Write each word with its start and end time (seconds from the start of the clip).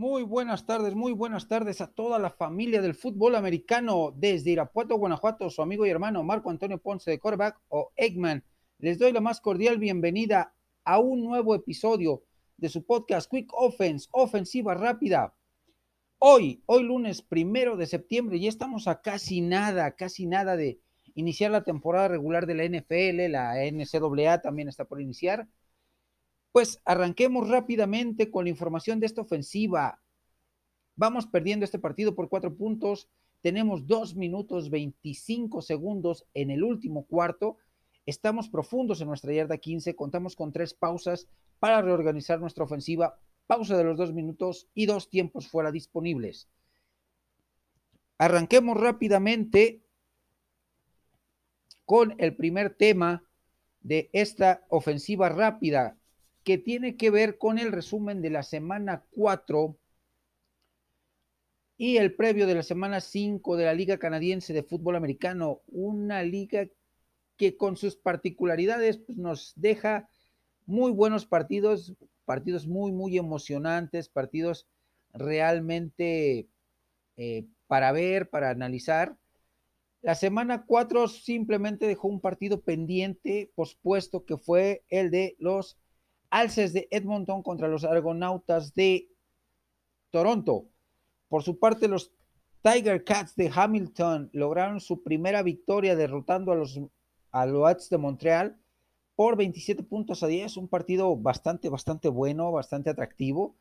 Muy 0.00 0.22
buenas 0.22 0.64
tardes, 0.64 0.94
muy 0.94 1.12
buenas 1.12 1.46
tardes 1.46 1.82
a 1.82 1.92
toda 1.92 2.18
la 2.18 2.30
familia 2.30 2.80
del 2.80 2.94
fútbol 2.94 3.36
americano 3.36 4.14
desde 4.16 4.52
Irapuato, 4.52 4.96
Guanajuato, 4.96 5.50
su 5.50 5.60
amigo 5.60 5.84
y 5.84 5.90
hermano 5.90 6.22
Marco 6.22 6.48
Antonio 6.48 6.78
Ponce 6.78 7.10
de 7.10 7.18
Coreback 7.18 7.60
o 7.68 7.92
Eggman. 7.96 8.42
Les 8.78 8.98
doy 8.98 9.12
la 9.12 9.20
más 9.20 9.42
cordial 9.42 9.76
bienvenida 9.76 10.54
a 10.84 10.98
un 11.00 11.22
nuevo 11.22 11.54
episodio 11.54 12.22
de 12.56 12.70
su 12.70 12.86
podcast 12.86 13.30
Quick 13.30 13.52
Offense, 13.52 14.08
ofensiva 14.12 14.72
rápida. 14.72 15.34
Hoy, 16.18 16.62
hoy 16.64 16.82
lunes 16.82 17.20
primero 17.20 17.76
de 17.76 17.86
septiembre, 17.86 18.40
ya 18.40 18.48
estamos 18.48 18.88
a 18.88 19.02
casi 19.02 19.42
nada, 19.42 19.96
casi 19.96 20.24
nada 20.24 20.56
de 20.56 20.80
iniciar 21.14 21.50
la 21.50 21.62
temporada 21.62 22.08
regular 22.08 22.46
de 22.46 22.54
la 22.54 22.64
NFL, 22.64 23.30
la 23.30 23.56
NCAA 23.70 24.40
también 24.40 24.70
está 24.70 24.86
por 24.86 25.02
iniciar. 25.02 25.46
Pues 26.52 26.80
arranquemos 26.84 27.48
rápidamente 27.48 28.30
con 28.30 28.44
la 28.44 28.50
información 28.50 28.98
de 28.98 29.06
esta 29.06 29.20
ofensiva. 29.20 30.00
Vamos 30.96 31.26
perdiendo 31.26 31.64
este 31.64 31.78
partido 31.78 32.14
por 32.14 32.28
cuatro 32.28 32.56
puntos. 32.56 33.08
Tenemos 33.40 33.86
dos 33.86 34.16
minutos 34.16 34.68
25 34.68 35.62
segundos 35.62 36.26
en 36.34 36.50
el 36.50 36.64
último 36.64 37.06
cuarto. 37.06 37.56
Estamos 38.04 38.48
profundos 38.48 39.00
en 39.00 39.08
nuestra 39.08 39.32
yarda 39.32 39.58
15. 39.58 39.94
Contamos 39.94 40.34
con 40.34 40.52
tres 40.52 40.74
pausas 40.74 41.28
para 41.60 41.80
reorganizar 41.82 42.40
nuestra 42.40 42.64
ofensiva. 42.64 43.18
Pausa 43.46 43.76
de 43.76 43.84
los 43.84 43.96
dos 43.96 44.12
minutos 44.12 44.68
y 44.74 44.86
dos 44.86 45.08
tiempos 45.08 45.48
fuera 45.48 45.70
disponibles. 45.70 46.48
Arranquemos 48.18 48.76
rápidamente 48.78 49.82
con 51.84 52.14
el 52.18 52.36
primer 52.36 52.74
tema 52.74 53.24
de 53.80 54.10
esta 54.12 54.64
ofensiva 54.68 55.28
rápida 55.28 55.96
que 56.44 56.58
tiene 56.58 56.96
que 56.96 57.10
ver 57.10 57.38
con 57.38 57.58
el 57.58 57.72
resumen 57.72 58.22
de 58.22 58.30
la 58.30 58.42
semana 58.42 59.04
4 59.10 59.76
y 61.76 61.96
el 61.96 62.14
previo 62.14 62.46
de 62.46 62.54
la 62.54 62.62
semana 62.62 63.00
5 63.00 63.56
de 63.56 63.64
la 63.64 63.74
Liga 63.74 63.98
Canadiense 63.98 64.52
de 64.52 64.62
Fútbol 64.62 64.96
Americano, 64.96 65.62
una 65.66 66.22
liga 66.22 66.66
que 67.36 67.56
con 67.56 67.78
sus 67.78 67.96
particularidades 67.96 68.98
pues, 68.98 69.16
nos 69.16 69.54
deja 69.56 70.06
muy 70.66 70.92
buenos 70.92 71.24
partidos, 71.24 71.94
partidos 72.26 72.66
muy, 72.66 72.92
muy 72.92 73.16
emocionantes, 73.16 74.10
partidos 74.10 74.68
realmente 75.14 76.50
eh, 77.16 77.46
para 77.66 77.92
ver, 77.92 78.28
para 78.28 78.50
analizar. 78.50 79.16
La 80.02 80.14
semana 80.14 80.66
4 80.66 81.08
simplemente 81.08 81.86
dejó 81.86 82.08
un 82.08 82.20
partido 82.20 82.60
pendiente, 82.60 83.50
pospuesto, 83.54 84.26
que 84.26 84.36
fue 84.36 84.84
el 84.90 85.10
de 85.10 85.34
los 85.38 85.79
Alces 86.30 86.72
de 86.72 86.88
Edmonton 86.90 87.42
contra 87.42 87.68
los 87.68 87.84
Argonautas 87.84 88.74
de 88.74 89.08
Toronto. 90.10 90.66
Por 91.28 91.42
su 91.42 91.58
parte, 91.58 91.88
los 91.88 92.12
Tiger 92.62 93.04
Cats 93.04 93.36
de 93.36 93.50
Hamilton 93.54 94.30
lograron 94.32 94.80
su 94.80 95.02
primera 95.02 95.42
victoria 95.42 95.96
derrotando 95.96 96.52
a 96.52 96.56
los 96.56 96.80
Alouettes 97.32 97.88
de 97.90 97.98
Montreal 97.98 98.56
por 99.16 99.36
27 99.36 99.82
puntos 99.82 100.22
a 100.22 100.26
10, 100.26 100.56
un 100.56 100.68
partido 100.68 101.16
bastante, 101.16 101.68
bastante 101.68 102.08
bueno, 102.08 102.52
bastante 102.52 102.90
atractivo. 102.90 103.54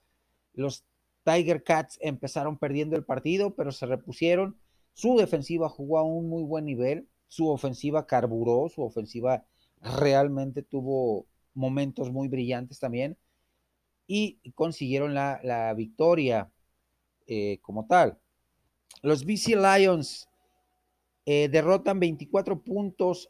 Los 0.54 0.86
Tiger 1.24 1.64
Cats 1.64 1.98
empezaron 2.02 2.58
perdiendo 2.58 2.96
el 2.96 3.04
partido, 3.04 3.56
pero 3.56 3.72
se 3.72 3.86
repusieron. 3.86 4.58
Su 4.94 5.18
defensiva 5.18 5.70
jugó 5.70 5.98
a 5.98 6.04
un 6.04 6.30
muy 6.30 6.44
buen 6.44 6.66
nivel, 6.66 7.08
su 7.28 7.50
ofensiva 7.50 8.06
carburó, 8.06 8.70
su 8.70 8.82
ofensiva 8.82 9.46
realmente 9.82 10.62
tuvo 10.62 11.26
momentos 11.60 12.12
muy 12.12 12.28
brillantes 12.30 12.80
también 12.80 13.16
y 14.08 14.40
consiguieron 14.56 15.14
la, 15.14 15.72
victoria 15.76 16.50
eh, 17.28 17.60
como 17.62 17.86
tal. 17.86 18.18
Los 19.04 19.24
BC 19.24 19.50
Lions 19.56 20.28
eh, 21.26 21.48
derrotan 21.50 22.00
24 22.00 22.64
puntos 22.64 23.30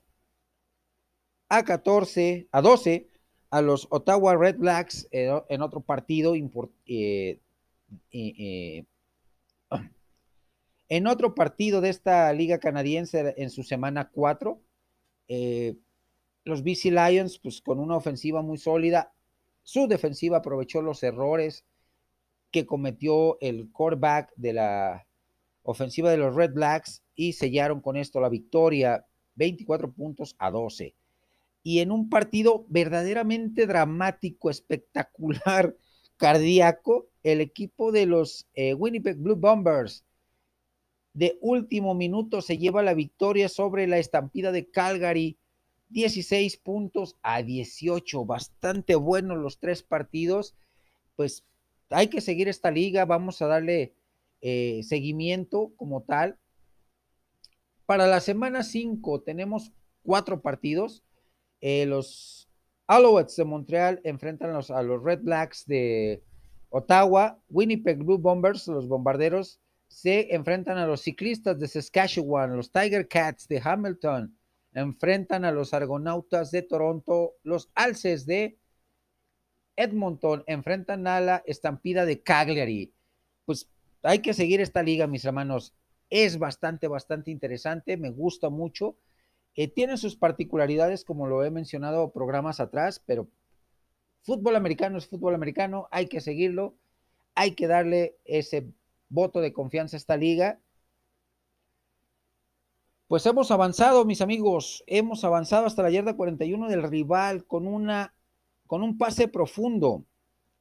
a 1.50 1.63
14, 1.63 2.47
a 2.51 2.62
12 2.62 3.09
a 3.50 3.62
los 3.62 3.88
Ottawa 3.89 4.38
Red 4.38 4.57
Blacks 4.57 5.07
eh, 5.12 5.31
en 5.50 5.62
otro 5.63 5.81
partido 5.81 6.35
en 6.35 7.41
otro 11.07 11.34
partido 11.34 11.81
de 11.81 11.89
esta 11.89 12.31
liga 12.31 12.59
canadiense 12.59 13.34
en 13.38 13.50
su 13.50 13.63
semana 13.63 14.12
4 14.12 14.62
los 16.44 16.63
BC 16.63 16.91
Lions, 16.91 17.39
pues 17.39 17.61
con 17.61 17.79
una 17.79 17.95
ofensiva 17.95 18.41
muy 18.41 18.57
sólida, 18.57 19.13
su 19.63 19.88
defensiva 19.88 20.38
aprovechó 20.38 20.81
los 20.81 21.03
errores 21.03 21.66
que 22.51 22.66
cometió 22.66 23.39
el 23.41 23.72
quarterback 23.72 24.31
de 24.35 24.53
la 24.53 25.07
ofensiva 25.63 26.09
de 26.09 26.17
los 26.17 26.35
Red 26.35 26.53
Blacks 26.53 27.03
y 27.16 27.33
sellaron 27.33 27.81
con 27.81 27.95
esto 27.95 28.19
la 28.19 28.29
victoria, 28.29 29.05
24 29.35 29.91
puntos 29.94 30.35
a 30.39 30.50
12. 30.50 30.95
Y 31.61 31.79
en 31.79 31.91
un 31.91 32.09
partido 32.09 32.66
verdaderamente 32.69 33.67
dramático, 33.67 34.50
espectacular, 34.50 35.75
cardíaco, 36.17 37.07
el 37.23 37.41
equipo 37.41 37.91
de 37.91 38.06
los 38.06 38.47
eh, 38.53 38.73
Winnipeg 38.73 39.17
Blue 39.17 39.35
Bombers 39.35 40.03
de 41.13 41.38
último 41.41 41.95
minuto 41.95 42.41
se 42.41 42.57
lleva 42.57 42.83
la 42.83 42.94
victoria 42.94 43.50
sobre 43.50 43.88
la 43.88 43.97
estampida 43.97 44.51
de 44.51 44.69
Calgary 44.69 45.38
16 45.89 46.57
puntos 46.57 47.17
a 47.22 47.41
18, 47.41 48.25
bastante 48.25 48.95
buenos 48.95 49.38
los 49.38 49.59
tres 49.59 49.83
partidos. 49.83 50.55
Pues 51.16 51.44
hay 51.89 52.07
que 52.07 52.22
seguir 52.22 52.47
esta 52.47 52.72
liga, 52.72 53.05
vamos 53.05 53.41
a 53.41 53.47
darle 53.47 53.94
eh, 54.41 54.81
seguimiento 54.83 55.73
como 55.75 56.03
tal. 56.03 56.38
Para 57.85 58.07
la 58.07 58.19
semana 58.19 58.63
5 58.63 59.22
tenemos 59.22 59.72
cuatro 60.03 60.41
partidos. 60.41 61.03
Eh, 61.61 61.85
los 61.88 62.47
Alouettes 62.88 63.35
de 63.35 63.45
Montreal 63.45 64.00
enfrentan 64.03 64.51
a 64.51 64.83
los 64.83 65.03
Red 65.03 65.21
Blacks 65.23 65.66
de 65.66 66.23
Ottawa. 66.69 67.39
Winnipeg 67.50 67.97
Blue 67.97 68.19
Bombers, 68.19 68.67
los 68.67 68.88
bombarderos, 68.88 69.59
se 69.88 70.33
enfrentan 70.35 70.77
a 70.77 70.85
los 70.85 71.01
ciclistas 71.01 71.59
de 71.59 71.67
Saskatchewan, 71.67 72.56
los 72.56 72.71
Tiger 72.71 73.07
Cats 73.07 73.47
de 73.47 73.59
Hamilton 73.63 74.38
enfrentan 74.79 75.45
a 75.45 75.51
los 75.51 75.73
Argonautas 75.73 76.51
de 76.51 76.62
Toronto, 76.62 77.35
los 77.44 77.69
Alces 77.75 78.25
de 78.25 78.57
Edmonton 79.75 80.44
enfrentan 80.47 81.07
a 81.07 81.22
la 81.22 81.44
estampida 81.45 82.06
de 82.06 82.22
Cagliari. 82.22 82.94
Pues 83.45 83.69
hay 84.03 84.19
que 84.19 84.34
seguir 84.34 84.62
esta 84.62 84.84
liga, 84.84 85.07
mis 85.07 85.25
hermanos. 85.25 85.73
Es 86.09 86.39
bastante, 86.39 86.88
bastante 86.88 87.31
interesante, 87.31 87.95
me 87.97 88.09
gusta 88.09 88.50
mucho. 88.50 88.97
Eh, 89.56 89.68
tiene 89.68 89.97
sus 89.97 90.16
particularidades, 90.16 91.06
como 91.06 91.28
lo 91.28 91.44
he 91.44 91.51
mencionado 91.51 92.12
programas 92.12 92.59
atrás, 92.59 93.01
pero 93.06 93.29
fútbol 94.22 94.56
americano 94.56 94.97
es 94.97 95.07
fútbol 95.07 95.35
americano, 95.35 95.88
hay 95.91 96.07
que 96.07 96.22
seguirlo, 96.22 96.75
hay 97.35 97.51
que 97.56 97.68
darle 97.68 98.18
ese 98.25 98.72
voto 99.09 99.41
de 99.41 99.53
confianza 99.53 99.95
a 99.95 100.00
esta 100.00 100.18
liga 100.18 100.59
pues 103.09 103.25
hemos 103.25 103.50
avanzado, 103.50 104.06
mis 104.06 104.22
amigos, 104.22 104.84
hemos 104.86 105.24
avanzado 105.24 105.66
hasta 105.66 105.81
la 105.81 105.90
yarda 105.90 106.16
41 106.16 106.70
del 106.70 106.84
rival 106.84 107.44
con 107.44 107.66
una 107.66 108.14
con 108.68 108.84
un 108.84 109.00
pase 109.00 109.28
profundo, 109.28 110.06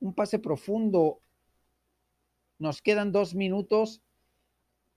un 0.01 0.15
pase 0.15 0.39
profundo. 0.39 1.21
Nos 2.59 2.81
quedan 2.81 3.13
dos 3.13 3.35
minutos 3.35 4.01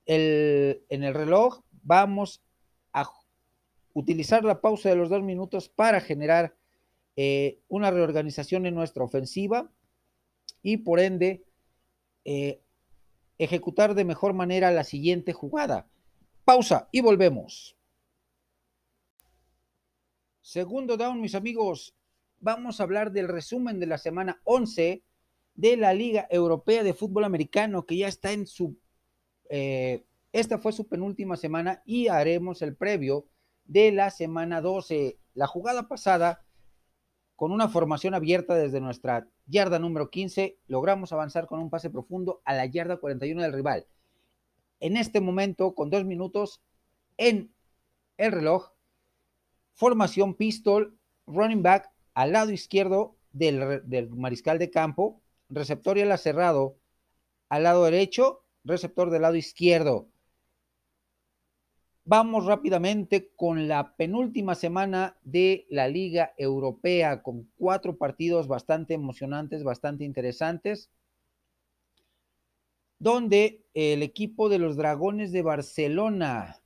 en 0.06 1.04
el 1.04 1.14
reloj. 1.14 1.60
Vamos 1.84 2.42
a 2.94 3.12
utilizar 3.92 4.46
la 4.46 4.62
pausa 4.62 4.88
de 4.88 4.96
los 4.96 5.10
dos 5.10 5.22
minutos 5.22 5.68
para 5.68 6.00
generar 6.00 6.56
eh, 7.18 7.60
una 7.68 7.92
reorganización 7.92 8.66
en 8.66 8.76
nuestra 8.76 9.04
ofensiva 9.04 9.70
y 10.64 10.78
por 10.78 11.02
ende 11.02 11.44
eh, 12.24 12.62
ejecutar 13.38 13.94
de 13.94 14.06
mejor 14.06 14.32
manera 14.32 14.72
la 14.72 14.86
siguiente 14.86 15.34
jugada. 15.34 15.90
Pausa 16.44 16.90
y 16.92 17.02
volvemos. 17.02 17.78
Segundo 20.42 20.98
down, 20.98 21.22
mis 21.22 21.36
amigos. 21.36 21.96
Vamos 22.40 22.80
a 22.80 22.84
hablar 22.84 23.12
del 23.12 23.28
resumen 23.28 23.80
de 23.80 23.86
la 23.86 24.00
semana 24.00 24.42
11 24.46 25.04
de 25.54 25.78
la 25.78 25.94
Liga 25.94 26.28
Europea 26.32 26.84
de 26.84 26.96
Fútbol 26.96 27.26
Americano, 27.26 27.86
que 27.86 27.98
ya 27.98 28.08
está 28.08 28.32
en 28.32 28.48
su... 28.48 28.76
Eh, 29.50 30.04
esta 30.34 30.58
fue 30.58 30.72
su 30.72 30.88
penúltima 30.88 31.38
semana 31.38 31.84
y 31.86 32.08
haremos 32.08 32.62
el 32.64 32.76
previo 32.76 33.28
de 33.66 33.92
la 33.92 34.10
semana 34.10 34.62
12. 34.62 35.20
La 35.36 35.46
jugada 35.46 35.88
pasada, 35.88 36.44
con 37.36 37.52
una 37.52 37.70
formación 37.70 38.16
abierta 38.16 38.56
desde 38.56 38.82
nuestra 38.82 39.28
yarda 39.46 39.78
número 39.78 40.10
15, 40.10 40.58
logramos 40.68 41.14
avanzar 41.14 41.46
con 41.46 41.60
un 41.60 41.70
pase 41.70 41.92
profundo 41.92 42.42
a 42.46 42.56
la 42.56 42.66
yarda 42.66 42.98
41 42.98 43.42
del 43.44 43.54
rival 43.54 43.86
en 44.82 44.98
este 44.98 45.22
momento, 45.22 45.74
con 45.74 45.90
dos 45.90 46.04
minutos 46.04 46.60
en 47.18 47.54
el 48.18 48.32
reloj, 48.32 48.72
formación 49.74 50.34
pistol, 50.34 50.98
running 51.28 51.64
back 51.64 51.90
al 52.14 52.34
lado 52.34 52.52
izquierdo 52.52 53.16
del, 53.32 54.10
mariscal 54.10 54.60
de 54.60 54.70
campo, 54.70 55.22
receptor 55.50 55.98
y 55.98 56.02
ala 56.02 56.18
cerrado 56.18 56.78
al 57.48 57.64
lado 57.64 57.86
derecho, 57.86 58.44
receptor 58.64 59.12
del 59.12 59.22
lado 59.22 59.36
izquierdo. 59.36 60.08
Vamos 62.04 62.46
rápidamente 62.46 63.32
con 63.36 63.68
la 63.68 63.96
penúltima 63.96 64.56
semana 64.56 65.18
de 65.22 65.68
la 65.70 65.88
Liga 65.88 66.34
Europea, 66.38 67.22
con 67.22 67.50
cuatro 67.56 67.98
partidos 67.98 68.48
bastante 68.48 68.96
emocionantes, 68.96 69.64
bastante 69.64 70.04
interesantes, 70.04 70.90
donde 73.02 73.66
el 73.74 74.04
equipo 74.04 74.48
de 74.48 74.60
los 74.60 74.78
Dragones 74.78 75.32
de 75.32 75.42
Barcelona 75.42 76.62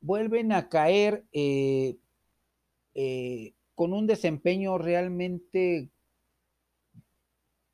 vuelven 0.00 0.50
a 0.50 0.70
caer 0.70 1.26
eh, 1.30 1.98
eh, 2.94 3.52
con 3.74 3.92
un 3.92 4.06
desempeño 4.06 4.78
realmente 4.78 5.90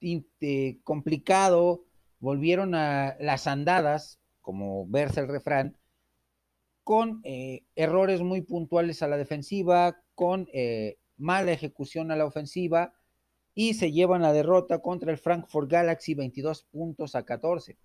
eh, 0.00 0.80
complicado, 0.82 1.84
volvieron 2.18 2.74
a 2.74 3.16
las 3.20 3.46
andadas, 3.46 4.18
como 4.40 4.88
verse 4.88 5.20
el 5.20 5.28
refrán, 5.28 5.76
con 6.82 7.22
errores 7.76 8.22
muy 8.22 8.40
puntuales 8.40 9.04
a 9.04 9.06
la 9.06 9.16
defensiva, 9.16 10.02
con 10.16 10.48
mala 11.16 11.52
ejecución 11.52 12.10
a 12.10 12.16
la 12.16 12.26
ofensiva 12.26 12.92
y 13.54 13.74
se 13.74 13.92
llevan 13.92 14.22
la 14.22 14.32
derrota 14.32 14.80
contra 14.80 15.10
el 15.10 15.18
Frankfurt 15.18 15.70
Galaxy 15.70 16.14
22 16.14 16.64
puntos 16.64 17.14
a 17.14 17.24
14. 17.24 17.76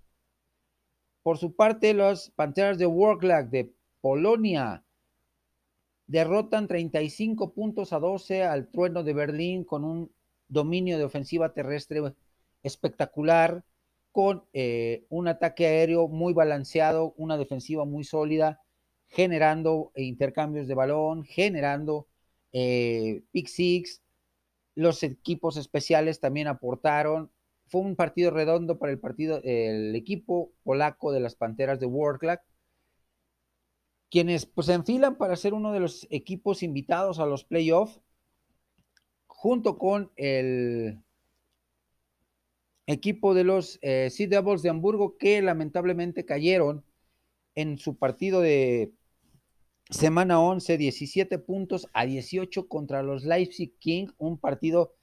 Por 1.24 1.38
su 1.38 1.56
parte, 1.56 1.94
los 1.94 2.30
Panteras 2.31 2.78
de 2.78 2.86
Worklag 2.86 3.50
de 3.50 3.74
Polonia 4.02 4.86
derrotan 6.08 6.68
35 6.68 7.54
puntos 7.54 7.92
a 7.92 8.00
12 8.00 8.44
al 8.44 8.69
Trueno 8.69 9.04
de 9.04 9.14
Berlín 9.14 9.64
con 9.66 9.84
un 9.84 10.12
dominio 10.48 10.98
de 10.98 11.04
ofensiva 11.04 11.54
terrestre 11.54 12.02
espectacular, 12.63 13.63
con 14.13 14.46
eh, 14.54 15.06
un 15.10 15.28
ataque 15.28 15.68
aéreo 15.68 16.08
muy 16.08 16.34
balanceado, 16.34 17.13
una 17.18 17.38
defensiva 17.38 17.86
muy 17.86 18.04
sólida 18.04 18.62
generando 19.10 19.92
intercambios 19.96 20.68
de 20.68 20.75
balón, 20.75 21.24
generando 21.24 22.08
eh, 22.52 23.22
pick 23.31 23.48
six. 23.48 24.02
Los 24.77 25.01
equipos 25.01 25.57
especiales 25.57 26.19
también 26.19 26.45
aportaron. 26.47 27.31
Fue 27.65 27.81
un 27.81 27.95
partido 27.95 28.29
redondo 28.29 28.77
para 28.77 28.91
el 28.91 29.00
partido, 29.00 29.41
el 29.44 29.95
equipo 29.95 30.51
polaco 30.62 31.12
de 31.12 31.19
las 31.19 31.33
Panteras 31.33 31.79
de 31.79 31.88
Worklag, 31.88 32.44
quienes 34.12 34.45
pues 34.45 34.68
se 34.68 34.74
enfilan 34.74 35.18
para 35.18 35.35
ser 35.35 35.56
uno 35.56 35.71
de 35.71 35.79
los 35.79 36.06
equipos 36.12 36.62
invitados 36.62 37.18
a 37.18 37.25
los 37.25 37.44
playoffs, 37.44 38.00
junto 39.25 39.79
con 39.79 40.12
el 40.15 41.00
equipo 42.85 43.33
de 43.33 43.45
los 43.45 43.79
eh, 43.81 44.12
Sea 44.12 44.27
Devils 44.27 44.62
de 44.62 44.69
Hamburgo, 44.69 45.18
que 45.18 45.41
lamentablemente 45.41 46.24
cayeron 46.24 46.85
en 47.56 47.79
su 47.79 47.97
partido 47.97 48.41
de 48.41 48.94
semana 49.89 50.42
11, 50.42 50.78
17 50.78 51.39
puntos 51.39 51.88
a 51.94 52.06
18 52.06 52.68
contra 52.68 53.04
los 53.04 53.24
Leipzig 53.24 53.74
King, 53.80 54.07
un 54.18 54.38
partido 54.38 54.94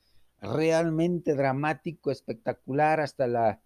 realmente 0.41 1.35
dramático, 1.35 2.11
espectacular, 2.11 3.01
hasta 3.01 3.27
la 3.27 3.61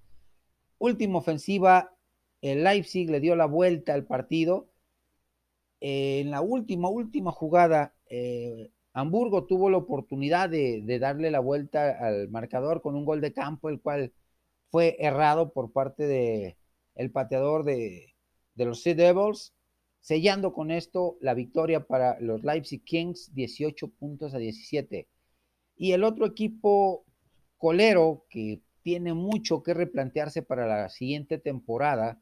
última 0.79 1.19
ofensiva, 1.19 1.93
el 2.41 2.62
Leipzig 2.65 3.11
le 3.11 3.20
dio 3.20 3.35
la 3.37 3.47
vuelta 3.47 3.94
al 3.94 4.05
partido. 4.05 4.69
en 5.81 6.31
la 6.31 6.41
última, 6.41 6.88
última 6.88 7.31
jugada, 7.32 7.94
eh, 8.06 8.70
Hamburgo 8.93 9.44
tuvo 9.47 9.70
la 9.70 9.76
oportunidad 9.76 10.49
de, 10.50 10.99
darle 11.00 11.31
la 11.31 11.41
vuelta 11.41 11.91
al 11.99 12.29
marcador 12.31 12.82
con 12.82 12.97
un 12.97 13.05
gol 13.05 13.20
de 13.20 13.32
campo, 13.32 13.69
el 13.69 13.81
cual 13.81 14.12
fue 14.70 14.97
errado 14.99 15.53
por 15.53 15.73
parte 15.73 16.06
de 16.06 16.56
pateador 17.12 17.65
de, 17.65 18.15
de 18.55 18.65
los 18.65 18.82
Sea 18.82 18.94
Devils, 18.94 19.55
sellando 20.00 20.53
con 20.53 20.71
esto 20.71 21.19
la 21.21 21.35
victoria 21.35 21.87
para 21.87 22.19
los 22.21 22.43
Leipzig 22.45 22.83
Kings, 22.83 23.35
18 23.35 23.89
puntos 23.89 24.35
a 24.35 24.39
17. 24.39 25.09
Y 25.77 25.93
el 25.93 26.05
otro 26.05 26.27
equipo 26.27 27.05
colero 27.56 28.25
que 28.31 28.61
tiene 28.83 29.15
mucho 29.15 29.62
que 29.62 29.75
replantearse 29.75 30.43
para 30.43 30.67
la 30.67 30.89
siguiente 30.89 31.39
temporada, 31.39 32.21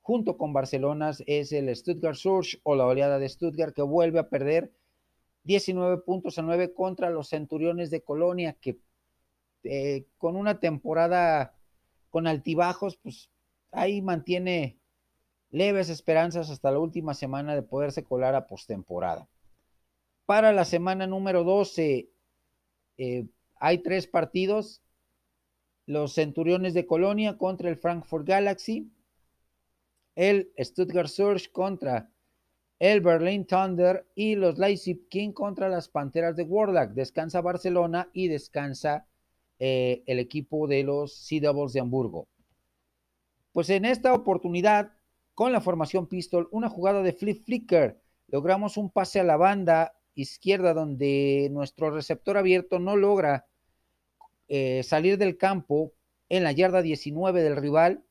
junto 0.00 0.38
con 0.38 0.52
Barcelona, 0.52 1.12
es 1.26 1.52
el 1.52 1.74
Stuttgart 1.74 2.16
Surge 2.16 2.60
o 2.62 2.74
la 2.74 2.86
oleada 2.86 3.18
de 3.18 3.28
Stuttgart 3.28 3.74
que 3.74 3.82
vuelve 3.82 4.20
a 4.20 4.28
perder 4.28 4.72
19 5.44 5.98
puntos 5.98 6.38
a 6.38 6.42
9 6.42 6.72
contra 6.72 7.10
los 7.10 7.30
Centuriones 7.30 7.90
de 7.90 8.02
Colonia, 8.02 8.56
que 8.60 8.78
eh, 9.64 10.06
con 10.18 10.36
una 10.36 10.60
temporada 10.60 11.54
con 12.10 12.26
altibajos, 12.26 12.96
pues 12.96 13.30
ahí 13.70 14.00
mantiene 14.00 14.77
leves 15.50 15.88
esperanzas 15.88 16.50
hasta 16.50 16.70
la 16.70 16.78
última 16.78 17.14
semana 17.14 17.54
de 17.54 17.62
poderse 17.62 18.04
colar 18.04 18.34
a 18.34 18.46
postemporada. 18.46 19.28
Para 20.26 20.52
la 20.52 20.64
semana 20.64 21.06
número 21.06 21.44
12 21.44 22.10
eh, 22.98 23.26
hay 23.56 23.78
tres 23.78 24.06
partidos. 24.06 24.82
Los 25.86 26.14
Centuriones 26.14 26.74
de 26.74 26.86
Colonia 26.86 27.38
contra 27.38 27.70
el 27.70 27.76
Frankfurt 27.76 28.26
Galaxy. 28.26 28.92
El 30.14 30.52
Stuttgart 30.58 31.08
Surge 31.08 31.50
contra 31.50 32.10
el 32.78 33.00
Berlin 33.00 33.46
Thunder 33.46 34.06
y 34.14 34.34
los 34.34 34.58
Leipzig 34.58 35.08
King 35.08 35.32
contra 35.32 35.68
las 35.68 35.88
Panteras 35.88 36.36
de 36.36 36.42
Warlock. 36.42 36.90
Descansa 36.90 37.40
Barcelona 37.40 38.10
y 38.12 38.28
descansa 38.28 39.06
eh, 39.58 40.02
el 40.06 40.18
equipo 40.18 40.66
de 40.66 40.84
los 40.84 41.14
Sea 41.14 41.40
Devils 41.40 41.72
de 41.72 41.80
Hamburgo. 41.80 42.28
Pues 43.52 43.70
en 43.70 43.84
esta 43.84 44.12
oportunidad 44.12 44.92
con 45.38 45.52
la 45.52 45.60
formación 45.60 46.08
pistol, 46.08 46.48
una 46.50 46.68
jugada 46.68 47.00
de 47.00 47.12
flip 47.12 47.44
flicker. 47.44 48.02
Logramos 48.26 48.76
un 48.76 48.90
pase 48.90 49.20
a 49.20 49.22
la 49.22 49.36
banda 49.36 49.94
izquierda 50.16 50.74
donde 50.74 51.48
nuestro 51.52 51.92
receptor 51.92 52.36
abierto 52.36 52.80
no 52.80 52.96
logra 52.96 53.46
eh, 54.48 54.82
salir 54.82 55.16
del 55.16 55.38
campo 55.38 55.92
en 56.28 56.42
la 56.42 56.50
yarda 56.50 56.82
19 56.82 57.40
del 57.40 57.54
rival. 57.54 58.04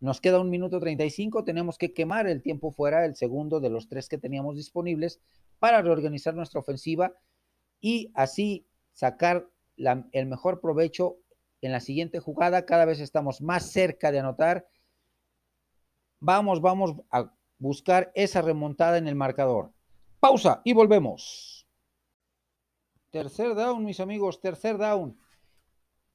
Nos 0.00 0.20
queda 0.20 0.40
un 0.40 0.50
minuto 0.50 0.80
35, 0.80 1.44
tenemos 1.44 1.78
que 1.78 1.94
quemar 1.94 2.26
el 2.26 2.42
tiempo 2.42 2.72
fuera, 2.72 3.04
el 3.04 3.14
segundo 3.14 3.60
de 3.60 3.70
los 3.70 3.86
tres 3.86 4.08
que 4.08 4.18
teníamos 4.18 4.56
disponibles, 4.56 5.20
para 5.60 5.80
reorganizar 5.80 6.34
nuestra 6.34 6.58
ofensiva 6.58 7.14
y 7.80 8.10
así 8.16 8.66
sacar 8.94 9.48
el 9.76 10.26
mejor 10.26 10.60
provecho 10.60 11.18
en 11.60 11.70
la 11.70 11.78
siguiente 11.78 12.18
jugada. 12.18 12.66
Cada 12.66 12.84
vez 12.84 12.98
estamos 12.98 13.42
más 13.42 13.70
cerca 13.70 14.10
de 14.10 14.18
anotar 14.18 14.66
Vamos, 16.20 16.60
vamos 16.62 16.94
a 17.10 17.30
buscar 17.58 18.10
esa 18.14 18.42
remontada 18.42 18.98
en 18.98 19.06
el 19.06 19.14
marcador. 19.14 19.72
Pausa 20.18 20.62
y 20.64 20.72
volvemos. 20.72 21.66
Tercer 23.10 23.54
down, 23.54 23.84
mis 23.84 24.00
amigos, 24.00 24.40
tercer 24.40 24.78
down. 24.78 25.18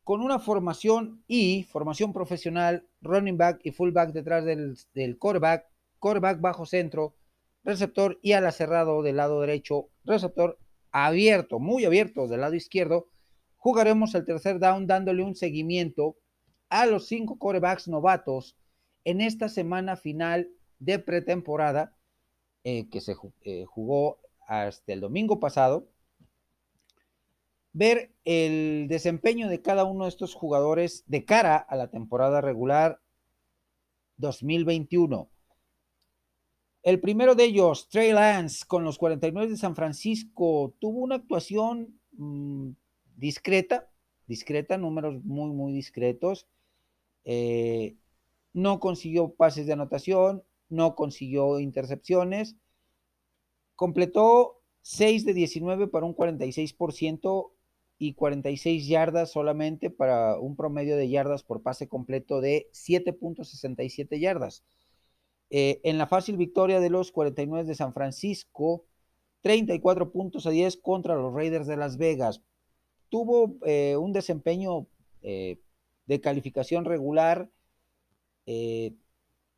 Con 0.04 0.22
una 0.22 0.40
formación 0.40 1.24
y 1.28 1.64
formación 1.64 2.14
profesional, 2.14 2.88
running 3.02 3.38
back 3.38 3.60
y 3.64 3.72
fullback 3.72 4.12
detrás 4.12 4.44
del, 4.44 4.76
del 4.94 5.18
quarterback, 5.20 5.68
bajo 6.40 6.66
centro, 6.66 7.16
receptor 7.64 8.18
y 8.24 8.32
ala 8.34 8.52
cerrado 8.52 9.04
del 9.04 9.18
lado 9.18 9.40
derecho, 9.42 9.90
receptor 10.04 10.58
abierto, 10.92 11.60
muy 11.60 11.86
abierto 11.86 12.28
del 12.28 12.42
lado 12.42 12.56
izquierdo, 12.56 13.08
jugaremos 13.56 14.16
el 14.16 14.26
tercer 14.26 14.60
down 14.60 14.88
dándole 14.88 15.24
un 15.24 15.36
seguimiento 15.36 16.18
a 16.70 16.88
los 16.88 17.08
cinco 17.08 17.38
quarterbacks 17.38 17.88
novatos 17.88 18.58
en 19.04 19.22
esta 19.22 19.50
semana 19.50 19.96
final 19.96 20.50
de 20.80 21.00
pretemporada, 21.00 21.96
eh, 22.64 22.90
que 22.90 23.02
se 23.02 23.16
eh, 23.42 23.66
jugó 23.66 24.20
hasta 24.48 24.94
el 24.94 25.00
domingo 25.00 25.40
pasado, 25.40 25.88
ver 27.74 28.14
el 28.26 28.88
desempeño 28.90 29.48
de 29.48 29.62
cada 29.62 29.86
uno 29.86 30.06
de 30.06 30.10
estos 30.10 30.34
jugadores 30.34 31.04
de 31.08 31.26
cara 31.26 31.56
a 31.56 31.76
la 31.76 31.90
temporada 31.90 32.42
regular 32.42 33.00
2021. 34.18 35.30
El 36.84 37.00
primero 37.00 37.36
de 37.36 37.46
ellos, 37.46 37.88
Trey 37.90 38.12
Lance, 38.12 38.66
con 38.68 38.84
los 38.84 38.98
49 38.98 39.52
de 39.52 39.58
San 39.58 39.76
Francisco, 39.76 40.76
tuvo 40.80 41.00
una 41.00 41.16
actuación 41.16 42.00
mm, 42.14 42.72
discreta, 43.16 43.90
discreta, 44.26 44.78
números 44.78 45.24
muy, 45.24 45.52
muy 45.52 45.74
discretos. 45.74 46.48
Eh, 47.24 47.98
no 48.54 48.80
consiguió 48.80 49.34
pases 49.34 49.66
de 49.66 49.74
anotación, 49.74 50.44
no 50.70 50.96
consiguió 50.96 51.60
intercepciones, 51.60 52.56
completó 53.76 54.62
6 54.82 55.26
de 55.26 55.34
19 55.34 55.88
para 55.88 56.06
un 56.06 56.16
46% 56.16 57.52
y 57.98 58.14
46 58.16 58.88
yardas 58.88 59.32
solamente 59.32 59.92
para 59.92 60.40
un 60.40 60.56
promedio 60.56 60.98
de 60.98 61.10
yardas 61.10 61.44
por 61.44 61.62
pase 61.62 61.88
completo 61.88 62.42
de 62.42 62.68
7.67 62.74 64.20
yardas. 64.20 64.64
Eh, 65.52 65.82
en 65.84 65.98
la 65.98 66.08
fácil 66.08 66.38
victoria 66.38 66.80
de 66.80 66.90
los 66.90 67.12
49 67.12 67.68
de 67.68 67.76
San 67.76 67.94
Francisco, 67.94 68.86
34 69.42 70.12
puntos 70.12 70.48
a 70.48 70.50
10 70.50 70.78
contra 70.78 71.16
los 71.16 71.34
Raiders 71.34 71.68
de 71.68 71.78
Las 71.78 71.98
Vegas. 71.98 72.42
Tuvo 73.10 73.58
eh, 73.66 73.98
un 73.98 74.14
desempeño 74.14 74.88
eh, 75.22 75.60
de 76.06 76.22
calificación 76.22 76.86
regular. 76.86 77.50
Eh, 78.46 78.96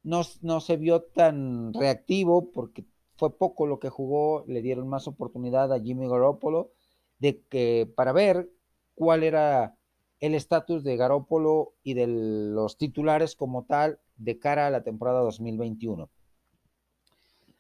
no, 0.03 0.21
no, 0.41 0.59
se 0.59 0.77
vio 0.77 1.01
tan 1.01 1.73
reactivo 1.73 2.51
porque 2.51 2.85
fue 3.15 3.37
poco 3.37 3.67
lo 3.67 3.79
que 3.79 3.89
jugó, 3.89 4.43
le 4.47 4.61
dieron 4.61 4.87
más 4.87 5.07
oportunidad 5.07 5.71
a 5.71 5.79
Jimmy 5.79 6.07
Garoppolo 6.07 6.71
de 7.19 7.41
que 7.49 7.89
para 7.95 8.11
ver 8.11 8.49
cuál 8.95 9.23
era 9.23 9.77
el 10.19 10.35
estatus 10.35 10.83
de 10.83 10.97
Garoppolo 10.97 11.73
y 11.83 11.93
de 11.93 12.07
los 12.07 12.77
titulares 12.77 13.35
como 13.35 13.65
tal 13.65 13.99
de 14.17 14.39
cara 14.39 14.67
a 14.67 14.71
la 14.71 14.83
temporada 14.83 15.21
2021. 15.21 16.09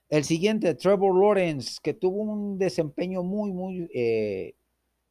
El 0.09 0.23
siguiente, 0.23 0.75
Trevor 0.75 1.19
Lawrence, 1.19 1.79
que 1.81 1.93
tuvo 1.93 2.21
un 2.21 2.57
desempeño 2.57 3.23
muy, 3.23 3.51
muy 3.51 3.89
eh, 3.93 4.55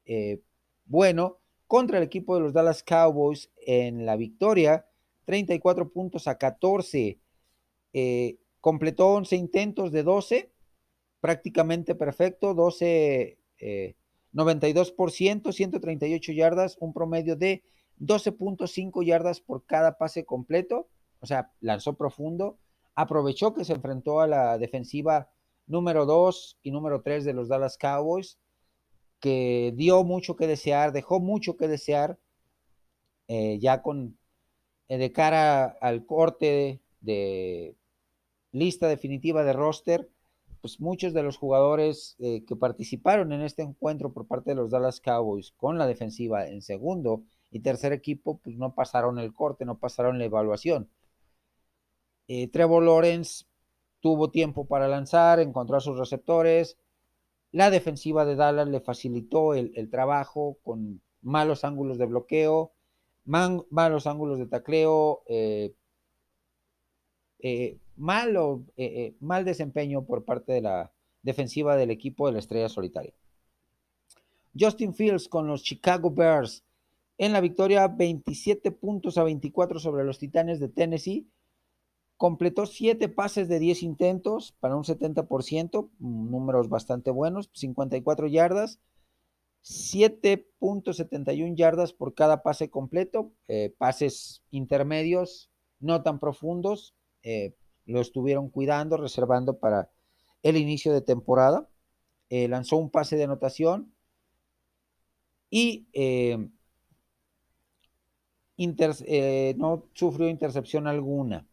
eh, 0.05 0.41
bueno 0.85 1.39
contra 1.67 1.99
el 1.99 2.05
equipo 2.05 2.35
de 2.35 2.43
los 2.43 2.53
Dallas 2.53 2.83
Cowboys 2.83 3.51
en 3.67 4.07
la 4.07 4.17
victoria, 4.17 4.87
34 5.25 5.91
puntos 5.91 6.29
a 6.29 6.37
14. 6.39 7.19
Eh, 7.93 8.39
completó 8.61 9.09
11 9.09 9.37
intentos 9.37 9.93
de 9.93 10.03
12, 10.03 10.53
prácticamente 11.21 11.95
perfecto, 11.95 12.55
12, 12.55 13.39
92%, 14.33 15.53
138 15.53 16.33
yardas, 16.33 16.77
un 16.81 16.93
promedio 16.93 17.37
de 17.37 17.65
12.5 18.01 19.05
yardas 19.05 19.41
por 19.41 19.65
cada 19.65 19.99
pase 19.99 20.25
completo, 20.25 20.89
o 21.21 21.27
sea, 21.27 21.53
lanzó 21.61 21.95
profundo, 21.95 22.59
aprovechó 22.95 23.55
que 23.55 23.65
se 23.65 23.75
enfrentó 23.75 24.21
a 24.21 24.27
la 24.27 24.59
defensiva 24.59 25.31
número 25.67 26.07
2 26.07 26.59
y 26.63 26.71
número 26.71 27.03
3 27.03 27.25
de 27.25 27.33
los 27.33 27.49
Dallas 27.49 27.79
Cowboys, 27.79 28.39
que 29.21 29.73
dio 29.77 30.03
mucho 30.03 30.35
que 30.37 30.47
desear, 30.47 30.93
dejó 30.93 31.21
mucho 31.21 31.57
que 31.57 31.69
desear, 31.69 32.19
eh, 33.29 33.59
ya 33.61 33.83
con 33.83 34.09
eh, 34.09 34.17
de 34.99 35.13
cara 35.13 35.65
al 35.81 36.07
corte 36.07 36.81
de, 37.01 37.77
lista 38.53 38.89
definitiva 38.89 39.45
de 39.45 39.53
roster, 39.53 40.11
pues 40.61 40.81
muchos 40.81 41.13
de 41.15 41.23
los 41.23 41.37
jugadores 41.37 42.17
eh, 42.21 42.45
que 42.47 42.55
participaron 42.55 43.33
en 43.33 43.43
este 43.43 43.63
encuentro 43.63 44.13
por 44.13 44.27
parte 44.27 44.51
de 44.51 44.57
los 44.57 44.71
Dallas 44.71 45.01
Cowboys 45.01 45.53
con 45.57 45.79
la 45.79 45.87
defensiva 45.87 46.47
en 46.47 46.63
segundo 46.63 47.25
y 47.51 47.61
tercer 47.61 47.93
equipo, 47.93 48.39
pues 48.39 48.57
no 48.57 48.75
pasaron 48.75 49.19
el 49.19 49.33
corte, 49.33 49.65
no 49.65 49.79
pasaron 49.79 50.19
la 50.19 50.25
evaluación. 50.25 50.89
Eh, 52.29 52.49
Trevor 52.49 52.83
Lawrence 52.83 53.45
tuvo 54.01 54.31
tiempo 54.31 54.67
para 54.67 54.89
lanzar, 54.89 55.41
encontró 55.41 55.77
a 55.77 55.81
sus 55.81 55.99
receptores. 55.99 56.79
La 57.51 57.71
defensiva 57.71 58.25
de 58.25 58.37
Dallas 58.37 58.69
le 58.69 58.81
facilitó 58.81 59.55
el, 59.55 59.91
trabajo 59.91 60.59
con 60.63 61.03
malos 61.21 61.65
ángulos 61.65 61.99
de 61.99 62.07
bloqueo, 62.07 62.73
malos 63.25 64.07
ángulos 64.07 64.39
de 64.39 64.47
tacleo, 64.47 65.23
eh, 65.29 65.75
eh, 67.41 67.79
malo, 67.97 68.63
mal 69.21 69.45
desempeño 69.45 70.05
por 70.05 70.25
parte 70.25 70.53
de 70.53 70.63
la 70.63 70.93
defensiva 71.23 71.77
del 71.77 71.91
equipo 71.91 72.27
de 72.27 72.33
la 72.33 72.39
Estrella 72.39 72.69
Solitaria. 72.69 73.15
Justin 74.59 74.95
Fields 74.95 75.29
con 75.29 75.47
los 75.47 75.63
Chicago 75.63 76.11
Bears. 76.11 76.65
En 77.19 77.33
la 77.33 77.41
victoria 77.41 77.89
27 77.89 78.73
puntos 78.73 79.17
a 79.19 79.23
24 79.23 79.79
sobre 79.79 80.05
los 80.05 80.19
Titanes 80.19 80.61
de 80.61 80.69
Tennessee. 80.69 81.27
Completó 82.17 82.67
siete 82.67 83.09
pases 83.09 83.49
de 83.49 83.59
10 83.59 83.83
intentos 83.83 84.55
para 84.61 84.77
un 84.77 84.85
70%, 84.85 85.91
números 85.99 86.69
bastante 86.69 87.11
buenos, 87.11 87.51
54 87.53 88.29
yardas, 88.29 88.79
7.71 89.63 91.55
yardas 91.55 91.93
por 91.93 92.15
cada 92.15 92.43
pase 92.43 92.69
completo, 92.69 93.33
eh, 93.47 93.73
pases 93.79 94.43
intermedios, 94.51 95.51
no 95.79 96.03
tan 96.03 96.19
profundos, 96.19 96.95
eh, 97.23 97.55
lo 97.87 98.01
estuvieron 98.01 98.49
cuidando, 98.49 98.97
reservando 98.97 99.59
para 99.59 99.91
el 100.43 100.57
inicio 100.57 100.93
de 100.93 101.01
temporada. 101.01 101.69
Eh, 102.29 102.49
lanzó 102.49 102.77
un 102.77 102.91
pase 102.91 103.17
de 103.17 103.25
anotación 103.25 103.93
y 105.51 105.87
no 109.57 109.85
sufrió 109.93 110.29
intercepción 110.29 110.87
alguna. 110.87 111.47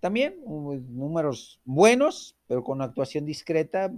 También 0.00 0.40
números 0.44 1.60
buenos, 1.64 2.36
pero 2.46 2.64
con 2.64 2.82
actuación 2.82 3.24
discreta. 3.24 3.92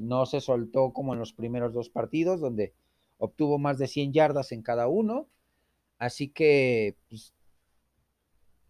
No 0.00 0.26
se 0.26 0.40
soltó 0.40 0.92
como 0.92 1.14
en 1.14 1.18
los 1.18 1.32
primeros 1.32 1.72
dos 1.72 1.88
partidos, 1.88 2.40
donde 2.40 2.74
obtuvo 3.18 3.58
más 3.58 3.78
de 3.78 3.88
100 3.88 4.12
yardas 4.12 4.52
en 4.52 4.62
cada 4.62 4.88
uno. 4.88 5.28
Así 5.98 6.28
que 6.28 6.96
pues, 7.08 7.32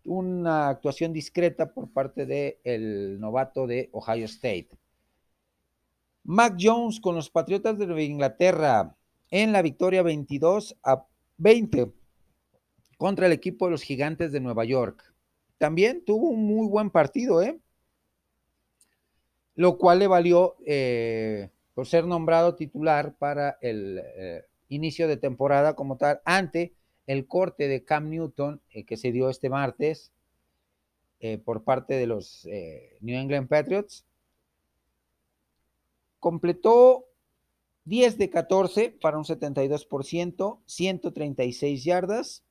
una 0.05 0.69
actuación 0.69 1.13
discreta 1.13 1.73
por 1.73 1.91
parte 1.91 2.27
del 2.27 3.19
novato 3.19 3.67
de 3.67 3.89
Ohio 3.93 4.27
State. 4.27 4.69
Mac 6.25 6.57
Jones 6.61 7.01
con 7.01 7.15
los 7.15 7.31
Patriotas 7.31 7.79
de 7.79 8.05
Inglaterra 8.05 8.97
en 9.31 9.53
la 9.53 9.63
victoria 9.63 10.03
22 10.03 10.77
a 10.83 11.07
20 11.39 11.93
contra 12.99 13.27
el 13.27 13.33
equipo 13.33 13.67
de 13.67 13.73
los 13.73 13.83
Gigantes 13.83 14.33
de 14.33 14.41
Nueva 14.41 14.65
York 14.65 15.13
también 15.59 16.05
tuvo 16.05 16.29
un 16.31 16.47
muy 16.47 16.69
buen 16.69 16.91
partido, 16.91 17.43
¿eh? 17.43 17.59
Lo 19.55 19.79
cual 19.79 20.01
le 20.01 20.07
valió 20.07 20.57
eh, 20.67 21.51
por 21.77 21.87
ser 21.87 22.07
nombrado 22.07 22.55
titular 22.55 23.17
para 23.19 23.59
el 23.61 24.01
eh, 24.03 24.47
inicio 24.71 25.09
de 25.09 25.19
temporada 25.19 25.77
como 25.77 25.99
tal, 25.99 26.23
ante 26.25 26.73
el 27.07 27.27
corte 27.27 27.69
de 27.69 27.85
Cam 27.85 28.09
Newton 28.09 28.63
eh, 28.71 28.87
que 28.87 28.97
se 28.97 29.13
dio 29.13 29.29
este 29.29 29.51
martes 29.51 30.11
por 31.45 31.65
parte 31.65 31.95
de 31.95 32.07
los 32.07 32.47
New 33.01 33.19
England 33.19 33.49
Patriots. 33.49 34.05
Completó 36.21 37.07
10 37.85 38.19
de 38.19 38.31
14 38.31 38.91
para 39.01 39.19
un 39.19 39.25
72%, 39.25 40.61
136 40.67 41.85
yardas, 41.85 42.45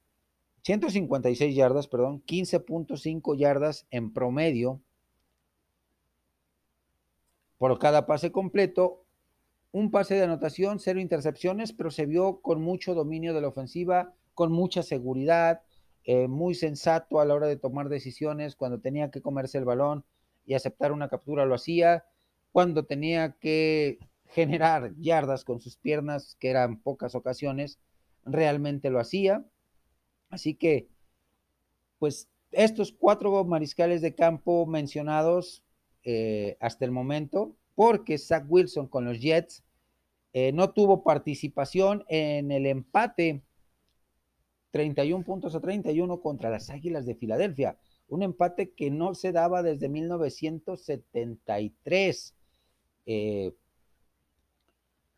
156 0.63 1.55
yardas, 1.55 1.87
perdón, 1.87 2.21
15.5 2.25 3.37
yardas 3.37 3.87
en 3.91 4.11
promedio 4.11 4.81
por 7.57 7.79
cada 7.79 8.05
pase 8.05 8.31
completo, 8.31 9.04
un 9.75 9.91
pase 9.91 10.15
de 10.15 10.23
anotación, 10.23 10.79
cero 10.79 11.01
intercepciones, 11.01 11.73
pero 11.73 11.91
se 11.91 12.05
vio 12.05 12.39
con 12.39 12.61
mucho 12.61 12.93
dominio 12.93 13.33
de 13.33 13.41
la 13.41 13.49
ofensiva, 13.49 14.13
con 14.33 14.49
mucha 14.49 14.83
seguridad, 14.83 15.63
eh, 16.05 16.29
muy 16.29 16.55
sensato 16.55 17.19
a 17.19 17.25
la 17.25 17.33
hora 17.33 17.47
de 17.47 17.57
tomar 17.57 17.89
decisiones, 17.89 18.55
cuando 18.55 18.79
tenía 18.79 19.11
que 19.11 19.21
comerse 19.21 19.57
el 19.57 19.65
balón 19.65 20.05
y 20.45 20.53
aceptar 20.53 20.93
una 20.93 21.09
captura 21.09 21.45
lo 21.45 21.55
hacía, 21.55 22.05
cuando 22.53 22.85
tenía 22.85 23.33
que 23.33 23.99
generar 24.27 24.93
yardas 24.95 25.43
con 25.43 25.59
sus 25.59 25.75
piernas, 25.75 26.37
que 26.39 26.51
eran 26.51 26.79
pocas 26.79 27.13
ocasiones, 27.13 27.77
realmente 28.23 28.89
lo 28.89 29.01
hacía. 29.01 29.43
Así 30.29 30.55
que, 30.55 30.87
pues 31.99 32.29
estos 32.51 32.93
cuatro 32.93 33.43
mariscales 33.43 34.01
de 34.01 34.15
campo 34.15 34.65
mencionados 34.67 35.65
eh, 36.03 36.55
hasta 36.61 36.85
el 36.85 36.91
momento, 36.91 37.57
porque 37.75 38.17
Zach 38.17 38.45
Wilson 38.47 38.87
con 38.87 39.03
los 39.03 39.19
Jets 39.19 39.64
eh, 40.37 40.51
no 40.51 40.71
tuvo 40.71 41.01
participación 41.01 42.03
en 42.09 42.51
el 42.51 42.65
empate. 42.65 43.41
31 44.71 45.23
puntos 45.23 45.55
a 45.55 45.61
31 45.61 46.19
contra 46.19 46.49
las 46.49 46.69
Águilas 46.69 47.05
de 47.05 47.15
Filadelfia, 47.15 47.77
un 48.09 48.21
empate 48.21 48.73
que 48.73 48.91
no 48.91 49.15
se 49.15 49.31
daba 49.31 49.63
desde 49.63 49.87
1973. 49.87 52.35
Eh, 53.05 53.53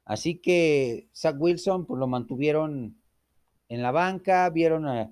así 0.06 0.38
que 0.38 1.08
Zach 1.16 1.36
Wilson 1.40 1.88
pues 1.88 2.00
lo 2.00 2.06
mantuvieron 2.06 3.02
en 3.70 3.82
la 3.82 3.90
banca, 3.90 4.48
vieron 4.52 4.86
a 4.86 5.12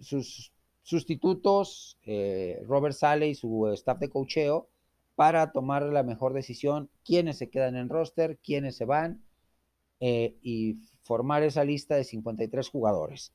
sus 0.00 0.54
sustitutos, 0.82 1.98
eh, 2.06 2.62
Robert 2.66 2.94
Sale 2.94 3.28
y 3.28 3.34
su 3.34 3.70
staff 3.74 3.98
de 3.98 4.08
cocheo, 4.08 4.70
para 5.16 5.52
tomar 5.52 5.82
la 5.82 6.02
mejor 6.02 6.32
decisión, 6.32 6.88
quiénes 7.04 7.36
se 7.36 7.50
quedan 7.50 7.76
en 7.76 7.90
roster, 7.90 8.38
quiénes 8.42 8.78
se 8.78 8.86
van, 8.86 9.22
eh, 10.00 10.36
y 10.42 10.78
formar 11.02 11.42
esa 11.42 11.64
lista 11.64 11.96
de 11.96 12.04
53 12.04 12.68
jugadores. 12.68 13.32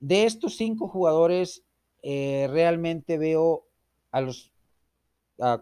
De 0.00 0.24
estos 0.24 0.56
cinco 0.56 0.88
jugadores, 0.88 1.62
eh, 2.02 2.48
realmente 2.50 3.18
veo 3.18 3.66
a 4.10 4.20
los 4.20 4.52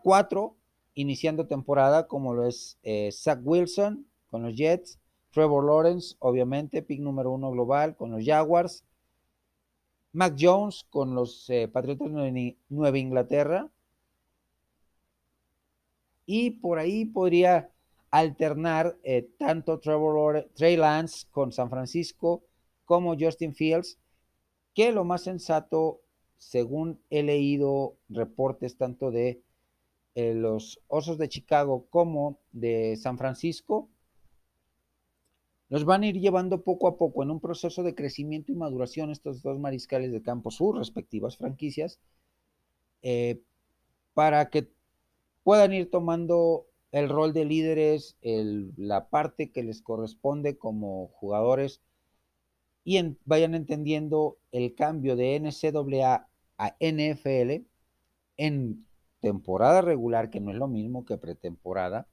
cuatro 0.02 0.56
iniciando 0.94 1.46
temporada, 1.46 2.08
como 2.08 2.34
lo 2.34 2.46
es 2.46 2.78
Zach 3.12 3.38
Wilson 3.44 4.06
con 4.28 4.42
los 4.42 4.56
Jets, 4.56 4.98
Trevor 5.30 5.64
Lawrence, 5.64 6.16
obviamente, 6.18 6.82
pick 6.82 7.00
número 7.00 7.30
uno 7.30 7.50
global 7.50 7.94
con 7.96 8.10
los 8.10 8.24
Jaguars. 8.24 8.84
Mac 10.12 10.34
Jones 10.38 10.84
con 10.90 11.14
los 11.14 11.48
eh, 11.50 11.68
Patriotas 11.68 12.12
de 12.12 12.56
Nueva 12.68 12.98
Inglaterra. 12.98 13.70
Y 16.26 16.50
por 16.50 16.78
ahí 16.78 17.04
podría 17.04 17.70
alternar 18.10 18.96
eh, 19.02 19.28
tanto 19.38 19.80
Trevor 19.80 20.50
Trey 20.54 20.76
Lance 20.76 21.26
con 21.30 21.52
San 21.52 21.70
Francisco 21.70 22.42
como 22.84 23.16
Justin 23.18 23.54
Fields, 23.54 23.98
que 24.74 24.92
lo 24.92 25.04
más 25.04 25.22
sensato, 25.22 26.00
según 26.38 27.00
he 27.10 27.22
leído 27.22 27.96
reportes 28.08 28.76
tanto 28.76 29.10
de 29.10 29.42
eh, 30.14 30.34
los 30.34 30.80
Osos 30.88 31.18
de 31.18 31.28
Chicago 31.28 31.86
como 31.90 32.38
de 32.52 32.96
San 32.96 33.18
Francisco, 33.18 33.88
los 35.68 35.84
van 35.84 36.02
a 36.02 36.06
ir 36.06 36.18
llevando 36.18 36.62
poco 36.62 36.88
a 36.88 36.96
poco 36.96 37.22
en 37.22 37.30
un 37.30 37.40
proceso 37.40 37.82
de 37.82 37.94
crecimiento 37.94 38.52
y 38.52 38.54
maduración 38.54 39.10
estos 39.10 39.42
dos 39.42 39.58
mariscales 39.58 40.12
de 40.12 40.22
campo, 40.22 40.50
sus 40.50 40.76
respectivas 40.78 41.36
franquicias, 41.36 42.00
eh, 43.02 43.42
para 44.14 44.48
que 44.48 44.70
puedan 45.42 45.74
ir 45.74 45.90
tomando 45.90 46.67
el 46.90 47.08
rol 47.08 47.32
de 47.32 47.44
líderes, 47.44 48.16
la 48.22 49.08
parte 49.08 49.50
que 49.50 49.62
les 49.62 49.82
corresponde 49.82 50.56
como 50.56 51.08
jugadores 51.08 51.82
y 52.84 53.16
vayan 53.24 53.54
entendiendo 53.54 54.38
el 54.50 54.74
cambio 54.74 55.14
de 55.14 55.38
NCAA 55.38 56.28
a 56.56 56.76
NFL 56.80 57.66
en 58.38 58.86
temporada 59.20 59.82
regular, 59.82 60.30
que 60.30 60.40
no 60.40 60.50
es 60.50 60.56
lo 60.56 60.68
mismo 60.68 61.04
que 61.04 61.18
pretemporada, 61.18 62.08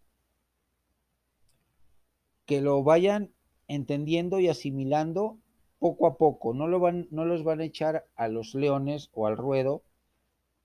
que 2.45 2.61
lo 2.61 2.83
vayan 2.83 3.31
entendiendo 3.67 4.39
y 4.39 4.49
asimilando 4.49 5.39
poco 5.79 6.07
a 6.07 6.17
poco. 6.17 6.53
No, 6.53 6.67
lo 6.67 6.79
van, 6.79 7.07
no 7.09 7.25
los 7.25 7.43
van 7.43 7.61
a 7.61 7.65
echar 7.65 8.07
a 8.15 8.27
los 8.27 8.53
leones 8.53 9.09
o 9.13 9.27
al 9.27 9.37
ruedo 9.37 9.83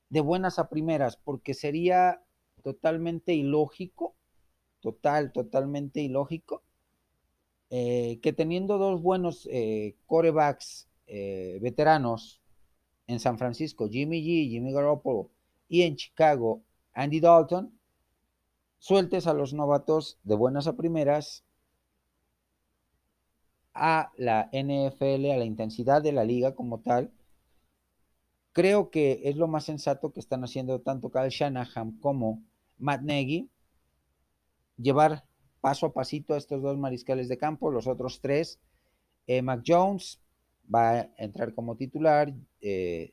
de 0.09 0.21
buenas 0.21 0.59
a 0.59 0.69
primeras, 0.69 1.17
porque 1.17 1.55
sería 1.55 2.23
totalmente 2.61 3.35
ilógico, 3.35 4.15
total, 4.81 5.33
totalmente 5.33 6.01
ilógico, 6.01 6.63
eh, 7.71 8.19
que 8.23 8.33
teniendo 8.33 8.79
dos 8.79 9.01
buenos 9.01 9.49
eh, 9.51 9.97
corebacks 10.07 10.89
eh, 11.07 11.59
veteranos 11.61 12.41
en 13.07 13.21
San 13.21 13.39
Francisco, 13.39 13.89
Jimmy 13.89 14.23
G, 14.23 14.51
Jimmy 14.51 14.73
Garoppolo, 14.73 15.31
y 15.69 15.83
en 15.83 15.97
Chicago, 15.97 16.63
Andy 16.93 17.21
Dalton, 17.21 17.73
sueltes 18.79 19.27
a 19.27 19.35
los 19.35 19.53
novatos 19.53 20.19
de 20.25 20.35
buenas 20.35 20.67
a 20.67 20.77
primeras 20.77 21.45
a 23.75 24.11
la 24.17 24.51
NFL, 24.53 25.31
a 25.31 25.37
la 25.37 25.45
intensidad 25.45 26.03
de 26.03 26.13
la 26.13 26.25
liga 26.25 26.55
como 26.55 26.81
tal. 26.81 27.13
Creo 28.53 28.91
que 28.91 29.21
es 29.25 29.37
lo 29.37 29.47
más 29.47 29.65
sensato 29.65 30.13
que 30.13 30.21
están 30.21 30.43
haciendo 30.43 30.81
tanto 30.81 31.11
Kyle 31.11 31.29
Shanahan 31.31 31.99
como 32.01 32.43
Matt 32.81 33.03
Nagy, 33.03 33.49
llevar 34.77 35.25
paso 35.61 35.87
a 35.87 35.93
pasito 35.93 36.35
a 36.35 36.39
estos 36.39 36.63
dos 36.63 36.79
mariscales 36.79 37.29
de 37.29 37.39
campo, 37.39 37.71
los 37.71 37.87
otros 37.87 38.21
tres. 38.21 38.59
Eh, 39.27 39.43
Mac 39.43 39.63
Jones 39.67 40.21
va 40.73 40.91
a 40.91 41.11
entrar 41.19 41.55
como 41.55 41.77
titular, 41.77 42.33
eh, 42.61 43.13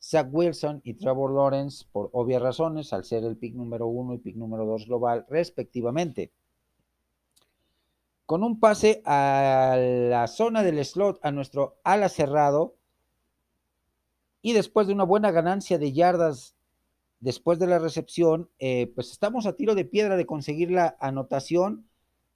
Zach 0.00 0.28
Wilson 0.30 0.80
y 0.84 0.94
Trevor 0.94 1.32
Lawrence, 1.32 1.84
por 1.90 2.10
obvias 2.12 2.42
razones, 2.42 2.92
al 2.92 3.04
ser 3.04 3.24
el 3.24 3.36
pick 3.36 3.54
número 3.54 3.86
uno 3.86 4.14
y 4.14 4.18
pick 4.18 4.36
número 4.36 4.64
dos 4.64 4.86
global, 4.86 5.26
respectivamente. 5.28 6.32
Con 8.26 8.44
un 8.44 8.60
pase 8.60 9.02
a 9.04 9.76
la 9.76 10.26
zona 10.26 10.62
del 10.62 10.84
slot 10.84 11.18
a 11.22 11.32
nuestro 11.32 11.78
ala 11.82 12.08
cerrado, 12.08 12.76
y 14.40 14.52
después 14.52 14.86
de 14.86 14.92
una 14.92 15.04
buena 15.04 15.32
ganancia 15.32 15.78
de 15.78 15.92
yardas 15.92 16.54
después 17.20 17.58
de 17.58 17.66
la 17.66 17.78
recepción, 17.78 18.50
eh, 18.58 18.92
pues 18.94 19.10
estamos 19.10 19.46
a 19.46 19.54
tiro 19.54 19.74
de 19.74 19.84
piedra 19.84 20.16
de 20.16 20.26
conseguir 20.26 20.70
la 20.70 20.96
anotación. 21.00 21.88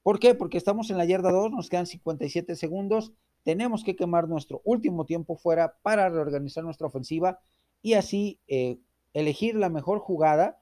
¿Por 0.02 0.18
qué? 0.18 0.34
Porque 0.34 0.58
estamos 0.58 0.90
en 0.90 0.98
la 0.98 1.04
yarda 1.04 1.30
2, 1.30 1.52
nos 1.52 1.68
quedan 1.68 1.86
57 1.86 2.56
segundos, 2.56 3.12
tenemos 3.44 3.84
que 3.84 3.96
quemar 3.96 4.28
nuestro 4.28 4.60
último 4.64 5.04
tiempo 5.04 5.36
fuera 5.36 5.76
para 5.82 6.08
reorganizar 6.08 6.64
nuestra 6.64 6.86
ofensiva 6.86 7.40
y 7.82 7.94
así 7.94 8.40
eh, 8.46 8.78
elegir 9.12 9.56
la 9.56 9.68
mejor 9.68 9.98
jugada 9.98 10.60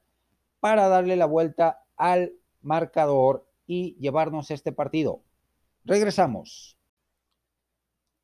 para 0.61 0.88
darle 0.88 1.16
la 1.16 1.27
vuelta 1.27 1.83
al 1.97 2.33
marcador 2.62 3.47
y 3.66 3.95
llevarnos 3.97 4.51
este 4.51 4.73
partido. 4.73 5.23
Regresamos. 5.85 6.77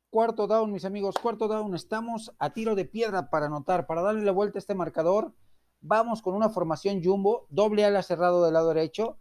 Cuarto 0.09 0.47
down, 0.47 0.71
mis 0.71 0.85
amigos, 0.85 1.15
cuarto 1.21 1.47
down. 1.47 1.75
Estamos 1.75 2.33
a 2.39 2.53
tiro 2.53 2.75
de 2.75 2.85
piedra 2.85 3.29
para 3.29 3.47
anotar, 3.47 3.87
para 3.87 4.01
darle 4.01 4.23
la 4.23 4.31
vuelta 4.31 4.57
a 4.57 4.61
este 4.61 4.75
marcador. 4.75 5.33
Vamos 5.81 6.21
con 6.21 6.33
una 6.33 6.49
formación 6.49 7.03
jumbo, 7.03 7.47
doble 7.49 7.85
ala 7.85 8.01
cerrado 8.01 8.43
del 8.43 8.53
lado 8.53 8.69
derecho, 8.69 9.19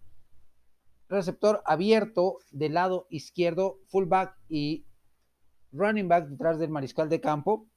receptor 1.09 1.63
abierto 1.67 2.39
del 2.51 2.75
lado 2.75 3.07
izquierdo, 3.11 3.81
fullback 3.87 4.37
y 4.49 4.87
running 5.73 6.09
back 6.09 6.29
detrás 6.29 6.59
del 6.59 6.71
mariscal 6.71 7.09
de 7.09 7.21
campo. 7.21 7.69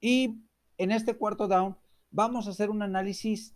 Y 0.00 0.42
en 0.78 0.90
este 0.90 1.16
cuarto 1.16 1.46
down 1.46 1.76
vamos 2.10 2.46
a 2.46 2.50
hacer 2.50 2.70
un 2.70 2.82
análisis 2.82 3.54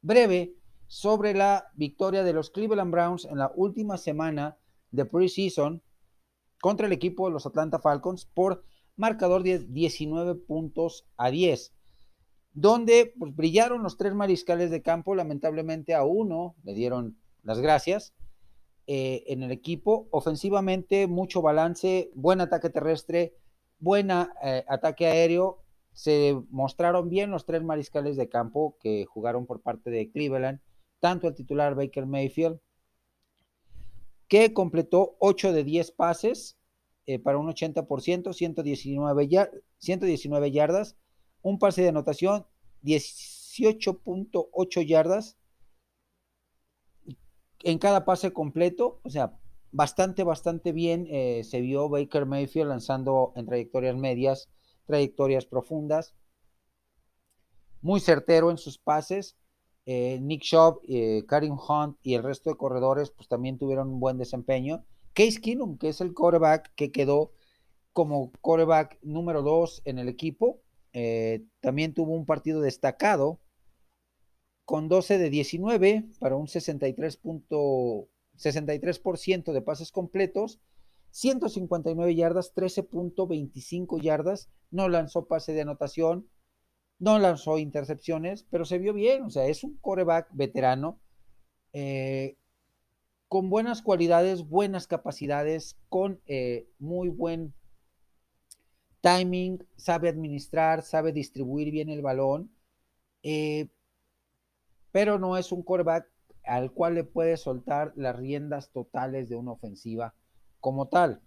breve 0.00 0.56
sobre 0.86 1.34
la 1.34 1.66
victoria 1.74 2.22
de 2.22 2.32
los 2.32 2.50
Cleveland 2.50 2.92
Browns 2.92 3.24
en 3.24 3.38
la 3.38 3.52
última 3.54 3.98
semana 3.98 4.58
de 4.90 5.04
preseason 5.04 5.82
contra 6.60 6.86
el 6.86 6.92
equipo 6.92 7.26
de 7.26 7.32
los 7.32 7.46
Atlanta 7.46 7.78
Falcons 7.78 8.26
por 8.26 8.64
marcador 8.96 9.42
de 9.42 9.58
19 9.58 10.36
puntos 10.36 11.06
a 11.16 11.30
10, 11.30 11.73
donde 12.54 13.12
pues, 13.18 13.34
brillaron 13.34 13.82
los 13.82 13.96
tres 13.96 14.14
mariscales 14.14 14.70
de 14.70 14.80
campo, 14.80 15.14
lamentablemente 15.14 15.94
a 15.94 16.04
uno 16.04 16.54
le 16.62 16.72
dieron 16.72 17.18
las 17.42 17.60
gracias 17.60 18.14
eh, 18.86 19.24
en 19.26 19.42
el 19.42 19.50
equipo, 19.50 20.08
ofensivamente 20.10 21.06
mucho 21.06 21.42
balance, 21.42 22.10
buen 22.14 22.40
ataque 22.40 22.70
terrestre, 22.70 23.34
buen 23.78 24.10
eh, 24.10 24.64
ataque 24.68 25.06
aéreo. 25.06 25.58
Se 25.92 26.40
mostraron 26.50 27.08
bien 27.08 27.30
los 27.30 27.44
tres 27.44 27.62
mariscales 27.62 28.16
de 28.16 28.28
campo 28.28 28.76
que 28.80 29.04
jugaron 29.04 29.46
por 29.46 29.60
parte 29.60 29.90
de 29.90 30.10
Cleveland, 30.10 30.60
tanto 31.00 31.28
el 31.28 31.34
titular 31.34 31.74
Baker 31.74 32.06
Mayfield, 32.06 32.58
que 34.28 34.52
completó 34.52 35.16
8 35.18 35.52
de 35.52 35.64
10 35.64 35.92
pases 35.92 36.56
eh, 37.06 37.18
para 37.18 37.38
un 37.38 37.46
80%, 37.48 38.32
119, 38.32 39.28
119 39.78 40.50
yardas, 40.50 40.96
un 41.44 41.60
pase 41.60 41.82
de 41.82 41.90
anotación, 41.90 42.44
18.8 42.82 44.84
yardas 44.84 45.36
en 47.62 47.78
cada 47.78 48.04
pase 48.04 48.32
completo, 48.32 48.98
o 49.04 49.10
sea, 49.10 49.38
bastante, 49.70 50.24
bastante 50.24 50.72
bien 50.72 51.06
eh, 51.08 51.44
se 51.44 51.60
vio 51.60 51.88
Baker 51.88 52.26
Mayfield 52.26 52.68
lanzando 52.68 53.32
en 53.36 53.46
trayectorias 53.46 53.96
medias 53.96 54.48
trayectorias 54.86 55.46
profundas, 55.46 56.14
muy 57.80 58.00
certero 58.00 58.50
en 58.50 58.58
sus 58.58 58.78
pases. 58.78 59.36
Eh, 59.86 60.18
Nick 60.20 60.42
Shaw, 60.42 60.80
eh, 60.88 61.24
Karim 61.26 61.58
Hunt 61.58 61.98
y 62.02 62.14
el 62.14 62.22
resto 62.22 62.50
de 62.50 62.56
corredores 62.56 63.10
pues 63.10 63.28
también 63.28 63.58
tuvieron 63.58 63.88
un 63.88 64.00
buen 64.00 64.18
desempeño. 64.18 64.84
Case 65.12 65.40
Keenum, 65.40 65.78
que 65.78 65.90
es 65.90 66.00
el 66.00 66.14
quarterback 66.14 66.74
que 66.74 66.90
quedó 66.90 67.32
como 67.92 68.32
quarterback 68.40 68.98
número 69.02 69.42
2 69.42 69.82
en 69.84 69.98
el 69.98 70.08
equipo, 70.08 70.60
eh, 70.94 71.44
también 71.60 71.92
tuvo 71.92 72.14
un 72.14 72.24
partido 72.24 72.62
destacado 72.62 73.40
con 74.64 74.88
12 74.88 75.18
de 75.18 75.28
19 75.28 76.06
para 76.18 76.36
un 76.36 76.46
63%, 76.46 78.08
63 78.36 79.02
de 79.44 79.62
pases 79.62 79.92
completos 79.92 80.60
159 81.14 82.16
yardas, 82.16 82.52
13.25 82.56 84.00
yardas, 84.00 84.50
no 84.72 84.88
lanzó 84.88 85.28
pase 85.28 85.52
de 85.52 85.60
anotación, 85.60 86.28
no 86.98 87.20
lanzó 87.20 87.58
intercepciones, 87.58 88.44
pero 88.50 88.64
se 88.64 88.78
vio 88.78 88.92
bien, 88.92 89.22
o 89.22 89.30
sea, 89.30 89.46
es 89.46 89.62
un 89.62 89.76
coreback 89.76 90.26
veterano, 90.32 91.00
eh, 91.72 92.36
con 93.28 93.48
buenas 93.48 93.80
cualidades, 93.80 94.48
buenas 94.48 94.88
capacidades, 94.88 95.76
con 95.88 96.20
eh, 96.26 96.66
muy 96.80 97.10
buen 97.10 97.54
timing, 99.04 99.62
sabe 99.76 100.08
administrar, 100.08 100.82
sabe 100.82 101.12
distribuir 101.12 101.70
bien 101.70 101.90
el 101.90 102.00
balón, 102.00 102.50
eh, 103.22 103.68
pero 104.92 105.18
no 105.18 105.36
es 105.36 105.52
un 105.52 105.62
coreback 105.62 106.10
al 106.42 106.72
cual 106.72 106.94
le 106.94 107.04
puede 107.04 107.36
soltar 107.36 107.92
las 107.96 108.16
riendas 108.16 108.70
totales 108.70 109.28
de 109.28 109.36
una 109.36 109.52
ofensiva 109.52 110.14
como 110.58 110.88
tal. 110.88 111.20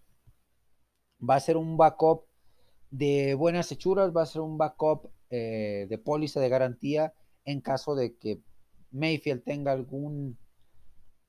Va 1.21 1.35
a 1.35 1.39
ser 1.39 1.55
un 1.55 1.77
backup 1.77 2.23
de 2.89 3.35
buenas 3.35 3.71
hechuras, 3.71 4.11
va 4.11 4.23
a 4.23 4.25
ser 4.25 4.41
un 4.41 4.57
backup 4.57 5.11
eh, 5.29 5.85
de 5.87 5.97
póliza 5.99 6.39
de 6.39 6.49
garantía 6.49 7.13
en 7.45 7.61
caso 7.61 7.93
de 7.93 8.17
que 8.17 8.41
Mayfield 8.89 9.43
tenga 9.43 9.71
algún, 9.71 10.39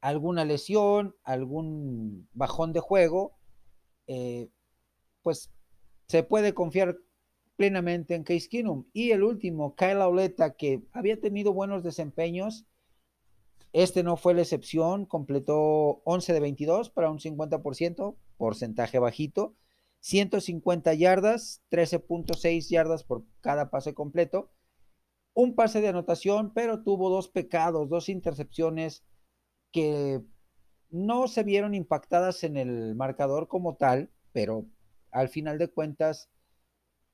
alguna 0.01 0.47
lesión, 0.47 1.15
algún 1.25 2.27
bajón 2.33 2.73
de 2.73 2.81
juego, 2.81 3.37
eh, 4.07 4.49
pues 5.23 5.51
se 6.09 6.23
puede 6.23 6.55
confiar 6.55 6.99
plenamente 7.57 8.15
en 8.15 8.25
Case 8.25 8.49
Keenum. 8.49 8.87
Y 8.93 9.11
el 9.11 9.23
último, 9.23 9.75
Kyle 9.75 10.01
Auleta, 10.01 10.57
que 10.57 10.83
había 10.93 11.21
tenido 11.21 11.53
buenos 11.53 11.83
desempeños, 11.83 12.67
este 13.73 14.03
no 14.03 14.17
fue 14.17 14.35
la 14.35 14.43
excepción, 14.43 15.05
completó 15.05 16.01
11 16.05 16.33
de 16.33 16.41
22 16.41 16.91
para 16.91 17.11
un 17.11 17.19
50%, 17.19 18.17
porcentaje 18.37 18.99
bajito. 18.99 19.55
150 20.01 20.95
yardas, 20.95 21.63
13.6 21.71 22.69
yardas 22.69 23.03
por 23.03 23.25
cada 23.41 23.69
pase 23.69 23.95
completo, 23.95 24.53
un 25.35 25.57
pase 25.57 25.81
de 25.81 25.89
anotación, 25.89 26.53
pero 26.55 26.83
tuvo 26.83 27.11
dos 27.11 27.29
pecados, 27.29 27.89
dos 27.89 28.09
intercepciones 28.09 29.05
que 29.73 30.23
no 30.91 31.27
se 31.27 31.43
vieron 31.43 31.75
impactadas 31.75 32.45
en 32.45 32.57
el 32.57 32.95
marcador 32.95 33.49
como 33.49 33.77
tal, 33.77 34.11
pero 34.33 34.67
al 35.11 35.29
final 35.29 35.59
de 35.59 35.69
cuentas 35.69 36.29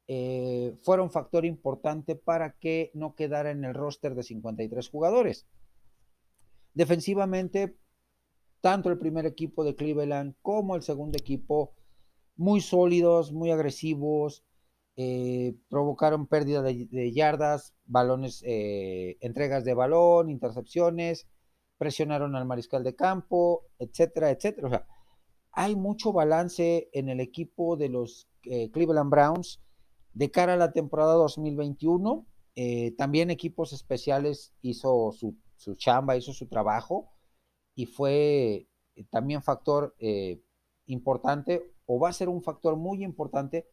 eh, 0.07 0.77
fueron 0.83 1.11
factor 1.11 1.45
importante 1.45 2.15
para 2.15 2.53
que 2.59 2.91
no 2.95 3.15
quedara 3.15 3.51
en 3.51 3.65
el 3.65 3.75
roster 3.75 4.15
de 4.15 4.23
53 4.23 4.89
jugadores. 4.89 5.47
Defensivamente, 6.75 7.77
tanto 8.61 8.91
el 8.91 8.99
primer 8.99 9.27
equipo 9.27 9.65
de 9.65 9.75
Cleveland 9.75 10.35
como 10.43 10.77
el 10.77 10.83
segundo 10.83 11.17
equipo, 11.17 11.75
muy 12.37 12.61
sólidos, 12.61 13.33
muy 13.33 13.51
agresivos, 13.51 14.45
eh, 14.97 15.55
provocaron 15.69 16.27
pérdida 16.27 16.63
de, 16.63 17.13
yardas, 17.13 17.75
balones, 17.85 18.43
eh, 18.47 19.17
entregas 19.21 19.65
de 19.65 19.75
balón, 19.75 20.31
intercepciones, 20.31 21.27
presionaron 21.79 22.37
al 22.37 22.47
mariscal 22.47 22.85
de 22.85 22.95
campo, 22.95 23.65
etcétera, 23.79 24.31
etcétera. 24.31 24.67
O 24.67 24.71
sea, 24.71 24.87
hay 25.55 25.77
mucho 25.77 26.13
balance 26.13 26.89
en 26.93 27.09
el 27.09 27.21
equipo 27.21 27.77
de 27.77 27.89
los 27.89 28.29
eh, 28.45 28.71
Cleveland 28.71 29.11
Browns 29.11 29.61
de 30.13 30.31
cara 30.31 30.55
a 30.55 30.57
la 30.57 30.73
temporada 30.73 31.15
2021. 31.15 32.27
también 32.97 33.31
equipos 33.31 33.73
especiales 33.73 34.53
hizo 34.63 35.11
su, 35.13 35.37
su, 35.57 35.75
chamba, 35.75 36.17
hizo 36.17 36.33
su 36.33 36.47
trabajo 36.47 37.11
y 37.75 37.87
fue 37.87 38.69
también 39.11 39.43
factor 39.43 39.97
importante 40.87 41.75
o 41.87 41.99
va 41.99 42.11
a 42.11 42.13
ser 42.13 42.29
un 42.29 42.43
factor 42.43 42.77
muy 42.77 43.03
importante 43.03 43.67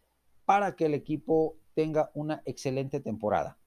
para 0.45 0.75
que 0.75 0.85
el 0.85 0.93
equipo 0.93 1.57
tenga 1.73 2.11
una 2.13 2.41
excelente 2.45 2.99
temporada. 2.99 3.57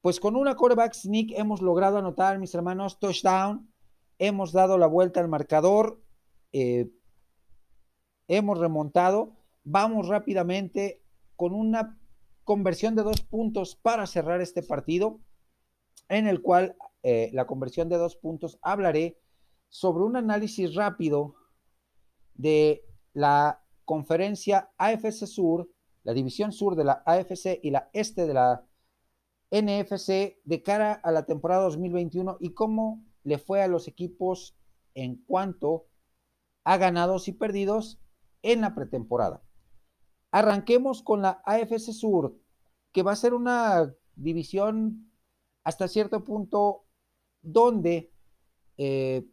Pues 0.00 0.18
con 0.18 0.36
una 0.36 0.56
quarterback 0.56 0.94
sneak 0.94 1.30
hemos 1.38 1.62
logrado 1.62 1.98
anotar, 1.98 2.38
mis 2.38 2.54
hermanos, 2.54 2.98
touchdown. 2.98 3.72
Hemos 4.18 4.52
dado 4.52 4.78
la 4.78 4.86
vuelta 4.86 5.20
al 5.20 5.28
marcador. 5.28 6.02
Eh, 6.52 6.90
hemos 8.36 8.58
remontado. 8.58 9.36
Vamos 9.62 10.08
rápidamente 10.08 11.02
con 11.36 11.52
una 11.54 12.00
conversión 12.44 12.96
de 12.96 13.02
dos 13.02 13.20
puntos 13.20 13.76
para 13.76 14.06
cerrar 14.06 14.40
este 14.40 14.62
partido, 14.62 15.20
en 16.08 16.26
el 16.26 16.40
cual 16.40 16.76
eh, 17.02 17.30
la 17.32 17.46
conversión 17.46 17.88
de 17.88 17.98
dos 17.98 18.16
puntos 18.16 18.58
hablaré 18.62 19.20
sobre 19.68 20.04
un 20.04 20.16
análisis 20.16 20.74
rápido 20.74 21.34
de 22.34 22.84
la 23.12 23.62
conferencia 23.84 24.72
AFC 24.78 25.26
Sur, 25.26 25.70
la 26.02 26.14
división 26.14 26.52
sur 26.52 26.74
de 26.74 26.84
la 26.84 27.02
AFC 27.04 27.60
y 27.62 27.70
la 27.70 27.90
este 27.92 28.26
de 28.26 28.34
la 28.34 28.66
NFC 29.50 30.38
de 30.44 30.62
cara 30.62 30.92
a 30.94 31.12
la 31.12 31.26
temporada 31.26 31.64
2021 31.64 32.38
y 32.40 32.54
cómo 32.54 33.04
le 33.22 33.38
fue 33.38 33.62
a 33.62 33.68
los 33.68 33.86
equipos 33.86 34.56
en 34.94 35.16
cuanto 35.24 35.86
a 36.64 36.78
ganados 36.78 37.28
y 37.28 37.32
perdidos 37.32 38.02
en 38.42 38.60
la 38.60 38.74
pretemporada. 38.74 39.42
Arranquemos 40.30 41.02
con 41.02 41.22
la 41.22 41.42
AFC 41.44 41.92
Sur, 41.92 42.36
que 42.92 43.02
va 43.02 43.12
a 43.12 43.16
ser 43.16 43.34
una 43.34 43.94
división 44.14 45.10
hasta 45.64 45.88
cierto 45.88 46.24
punto 46.24 46.84
donde 47.40 48.12
eh, 48.76 49.26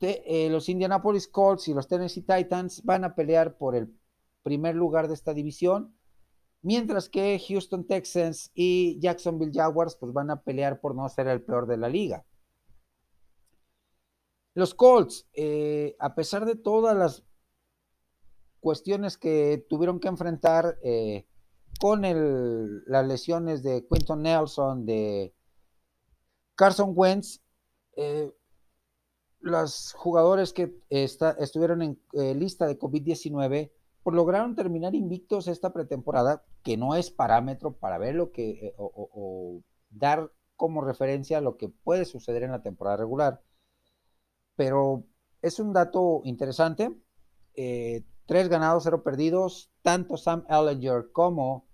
eh, 0.00 0.48
los 0.50 0.68
Indianapolis 0.68 1.28
Colts 1.28 1.68
y 1.68 1.74
los 1.74 1.86
Tennessee 1.86 2.22
Titans 2.22 2.82
van 2.84 3.04
a 3.04 3.14
pelear 3.14 3.56
por 3.58 3.76
el 3.76 3.94
primer 4.42 4.74
lugar 4.74 5.08
de 5.08 5.14
esta 5.14 5.34
división, 5.34 5.94
mientras 6.62 7.08
que 7.08 7.38
Houston 7.48 7.86
Texans 7.86 8.50
y 8.54 8.98
Jacksonville 9.00 9.52
Jaguars 9.52 9.96
pues 9.96 10.12
van 10.12 10.30
a 10.30 10.42
pelear 10.42 10.80
por 10.80 10.94
no 10.94 11.08
ser 11.08 11.28
el 11.28 11.42
peor 11.42 11.66
de 11.66 11.76
la 11.76 11.88
liga. 11.88 12.24
Los 14.54 14.74
Colts, 14.74 15.28
eh, 15.32 15.96
a 15.98 16.14
pesar 16.14 16.44
de 16.44 16.56
todas 16.56 16.96
las 16.96 17.24
cuestiones 18.60 19.18
que 19.18 19.64
tuvieron 19.68 20.00
que 20.00 20.08
enfrentar 20.08 20.78
eh, 20.82 21.26
con 21.80 22.02
las 22.86 23.06
lesiones 23.06 23.62
de 23.62 23.86
Quinton 23.86 24.22
Nelson, 24.22 24.86
de 24.86 25.34
Carson 26.54 26.92
Wentz, 26.94 27.40
los 29.40 29.94
jugadores 29.94 30.52
que 30.52 30.74
estuvieron 30.90 31.82
en 31.82 32.00
eh, 32.12 32.34
lista 32.34 32.66
de 32.66 32.78
COVID-19 32.78 33.72
pues 34.02 34.16
lograron 34.16 34.54
terminar 34.54 34.94
invictos 34.94 35.46
esta 35.46 35.72
pretemporada, 35.72 36.42
que 36.62 36.76
no 36.76 36.94
es 36.94 37.10
parámetro 37.10 37.72
para 37.72 37.98
ver 37.98 38.14
lo 38.14 38.32
que 38.32 38.50
eh, 38.50 38.74
o, 38.78 39.62
dar 39.90 40.30
como 40.56 40.82
referencia 40.82 41.40
lo 41.40 41.56
que 41.56 41.68
puede 41.68 42.04
suceder 42.04 42.42
en 42.42 42.50
la 42.50 42.62
temporada 42.62 42.96
regular. 42.96 43.42
Pero 44.56 45.04
es 45.42 45.58
un 45.58 45.72
dato 45.72 46.22
interesante. 46.24 46.94
Eh, 47.54 48.04
tres 48.30 48.48
ganados, 48.48 48.84
cero 48.84 49.02
perdidos. 49.02 49.72
Tanto 49.82 50.16
Sam 50.16 50.44
Ellinger 50.48 51.10
como 51.10 51.66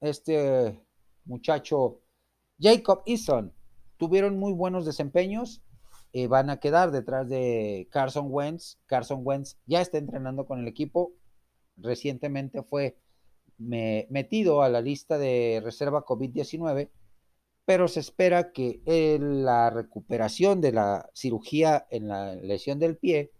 este 0.00 0.80
muchacho 1.24 1.98
Jacob 2.60 3.02
Eason 3.04 3.52
tuvieron 3.96 4.38
muy 4.38 4.52
buenos 4.52 4.86
desempeños. 4.86 5.60
Eh, 6.12 6.28
van 6.28 6.50
a 6.50 6.58
quedar 6.58 6.92
detrás 6.92 7.28
de 7.28 7.88
Carson 7.90 8.28
Wentz. 8.30 8.78
Carson 8.86 9.22
Wentz 9.24 9.58
ya 9.66 9.80
está 9.80 9.98
entrenando 9.98 10.46
con 10.46 10.60
el 10.60 10.68
equipo. 10.68 11.14
Recientemente 11.76 12.62
fue 12.62 12.96
metido 13.58 14.62
a 14.62 14.68
la 14.68 14.82
lista 14.82 15.18
de 15.18 15.60
reserva 15.64 16.04
COVID-19, 16.04 16.90
pero 17.64 17.88
se 17.88 17.98
espera 17.98 18.52
que 18.52 18.82
la 19.18 19.68
recuperación 19.70 20.60
de 20.60 20.70
la 20.70 21.10
cirugía 21.12 21.88
en 21.90 22.06
la 22.06 22.36
lesión 22.36 22.78
del 22.78 22.96
pie 22.96 23.32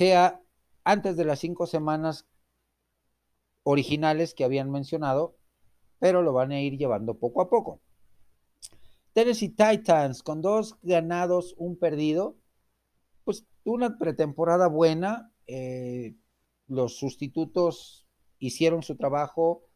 sea 0.00 0.40
antes 0.82 1.18
de 1.18 1.26
las 1.26 1.40
cinco 1.40 1.66
semanas 1.66 2.26
originales 3.64 4.32
que 4.32 4.44
habían 4.44 4.70
mencionado, 4.70 5.36
pero 5.98 6.22
lo 6.22 6.32
van 6.32 6.52
a 6.52 6.60
ir 6.62 6.78
llevando 6.78 7.18
poco 7.18 7.42
a 7.42 7.50
poco. 7.50 7.82
Tennessee 9.12 9.50
Titans 9.50 10.22
con 10.22 10.40
dos 10.40 10.78
ganados, 10.80 11.54
un 11.58 11.78
perdido. 11.78 12.38
Pues 13.24 13.44
una 13.62 13.98
pretemporada 13.98 14.68
buena. 14.68 15.34
Eh, 15.46 16.16
los 16.66 16.96
sustitutos 16.96 18.08
hicieron 18.38 18.82
su 18.82 18.96
trabajo. 18.96 19.66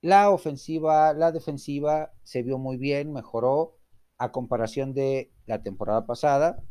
La 0.00 0.30
ofensiva, 0.30 1.12
la 1.12 1.30
defensiva 1.30 2.10
se 2.22 2.42
vio 2.42 2.56
muy 2.56 2.78
bien, 2.78 3.12
mejoró 3.12 3.76
a 4.16 4.32
comparación 4.32 4.94
de 4.94 5.30
la 5.44 5.62
temporada 5.62 6.06
pasada. 6.06 6.64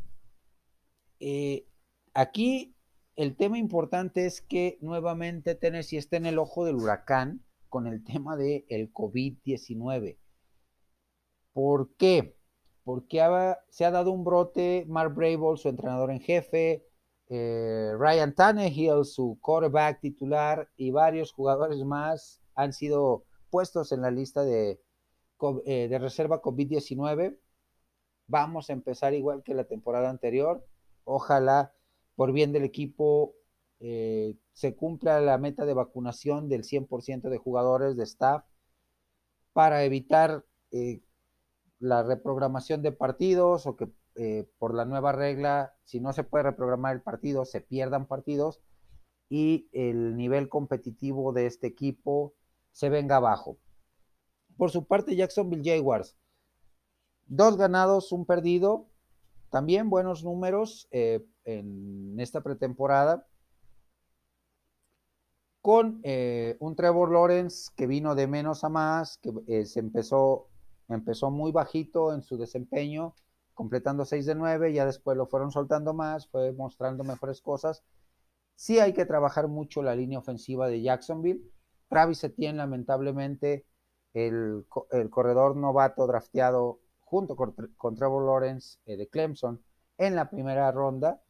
Eh, 1.20 1.68
aquí 2.16 2.74
el 3.14 3.36
tema 3.36 3.58
importante 3.58 4.26
es 4.26 4.40
que 4.40 4.78
nuevamente 4.80 5.54
Tennessee 5.54 5.98
está 5.98 6.16
en 6.16 6.26
el 6.26 6.38
ojo 6.38 6.64
del 6.64 6.76
huracán 6.76 7.44
con 7.68 7.86
el 7.86 8.02
tema 8.04 8.36
del 8.36 8.64
el 8.68 8.92
COVID-19. 8.92 10.18
¿Por 11.52 11.94
qué? 11.96 12.36
Porque 12.84 13.20
se 13.68 13.84
ha 13.84 13.90
dado 13.90 14.12
un 14.12 14.24
brote, 14.24 14.84
Mark 14.88 15.14
Brable, 15.14 15.56
su 15.56 15.68
entrenador 15.68 16.10
en 16.10 16.20
jefe, 16.20 16.86
eh, 17.28 17.92
Ryan 17.98 18.34
Tannehill, 18.34 19.04
su 19.04 19.38
quarterback 19.40 20.00
titular, 20.00 20.70
y 20.76 20.90
varios 20.90 21.32
jugadores 21.32 21.84
más 21.84 22.40
han 22.54 22.72
sido 22.72 23.24
puestos 23.50 23.92
en 23.92 24.02
la 24.02 24.10
lista 24.10 24.44
de, 24.44 24.80
eh, 25.64 25.88
de 25.88 25.98
reserva 25.98 26.40
COVID-19. 26.40 27.38
Vamos 28.28 28.70
a 28.70 28.72
empezar 28.72 29.14
igual 29.14 29.42
que 29.42 29.54
la 29.54 29.64
temporada 29.64 30.08
anterior. 30.08 30.66
Ojalá, 31.04 31.75
por 32.16 32.32
bien 32.32 32.52
del 32.52 32.64
equipo, 32.64 33.34
eh, 33.78 34.34
se 34.52 34.74
cumpla 34.74 35.20
la 35.20 35.38
meta 35.38 35.64
de 35.64 35.74
vacunación 35.74 36.48
del 36.48 36.64
100% 36.64 37.28
de 37.28 37.38
jugadores 37.38 37.96
de 37.96 38.04
staff 38.04 38.44
para 39.52 39.84
evitar 39.84 40.44
la 41.78 42.02
reprogramación 42.02 42.82
de 42.82 42.92
partidos 42.92 43.66
o 43.66 43.76
que 43.76 43.88
eh, 44.18 44.48
por 44.58 44.74
la 44.74 44.86
nueva 44.86 45.12
regla, 45.12 45.74
si 45.84 46.00
no 46.00 46.12
se 46.14 46.24
puede 46.24 46.44
reprogramar 46.44 46.94
el 46.94 47.02
partido, 47.02 47.44
se 47.44 47.60
pierdan 47.60 48.06
partidos 48.06 48.62
y 49.28 49.68
el 49.72 50.16
nivel 50.16 50.48
competitivo 50.48 51.34
de 51.34 51.46
este 51.46 51.66
equipo 51.66 52.34
se 52.72 52.88
venga 52.88 53.16
abajo. 53.16 53.58
Por 54.56 54.70
su 54.70 54.86
parte, 54.86 55.16
Jacksonville 55.16 55.70
Jaguars, 55.70 56.16
dos 57.26 57.58
ganados, 57.58 58.10
un 58.10 58.24
perdido, 58.24 58.88
también 59.50 59.90
buenos 59.90 60.24
números 60.24 60.88
eh, 60.92 61.22
en 61.46 62.20
esta 62.20 62.42
pretemporada, 62.42 63.26
con 65.62 66.00
eh, 66.04 66.56
un 66.60 66.76
Trevor 66.76 67.10
Lawrence 67.10 67.70
que 67.74 67.86
vino 67.86 68.14
de 68.14 68.26
menos 68.26 68.62
a 68.62 68.68
más, 68.68 69.18
que 69.18 69.64
se 69.64 69.80
empezó 69.80 70.48
empezó 70.88 71.30
muy 71.30 71.52
bajito 71.52 72.12
en 72.14 72.22
su 72.22 72.36
desempeño 72.36 73.14
completando 73.54 74.04
6 74.04 74.26
de 74.26 74.34
9, 74.34 74.72
ya 74.74 74.84
después 74.84 75.16
lo 75.16 75.26
fueron 75.26 75.50
soltando 75.50 75.94
más, 75.94 76.28
fue 76.28 76.52
mostrando 76.52 77.04
mejores 77.04 77.40
cosas. 77.40 77.82
Sí 78.54 78.80
hay 78.80 78.92
que 78.92 79.06
trabajar 79.06 79.48
mucho 79.48 79.82
la 79.82 79.96
línea 79.96 80.18
ofensiva 80.18 80.68
de 80.68 80.82
Jacksonville. 80.82 81.42
Travis 81.88 82.22
Etienne, 82.22 82.58
lamentablemente, 82.58 83.64
el, 84.12 84.66
corredor 85.10 85.56
novato 85.56 86.06
drafteado 86.06 86.80
junto 87.00 87.34
con, 87.34 87.54
Trevor 87.96 88.26
Lawrence 88.26 88.78
eh, 88.84 88.98
de 88.98 89.08
Clemson 89.08 89.62
en 89.96 90.16
la 90.16 90.28
primera 90.28 90.70
ronda, 90.70 91.22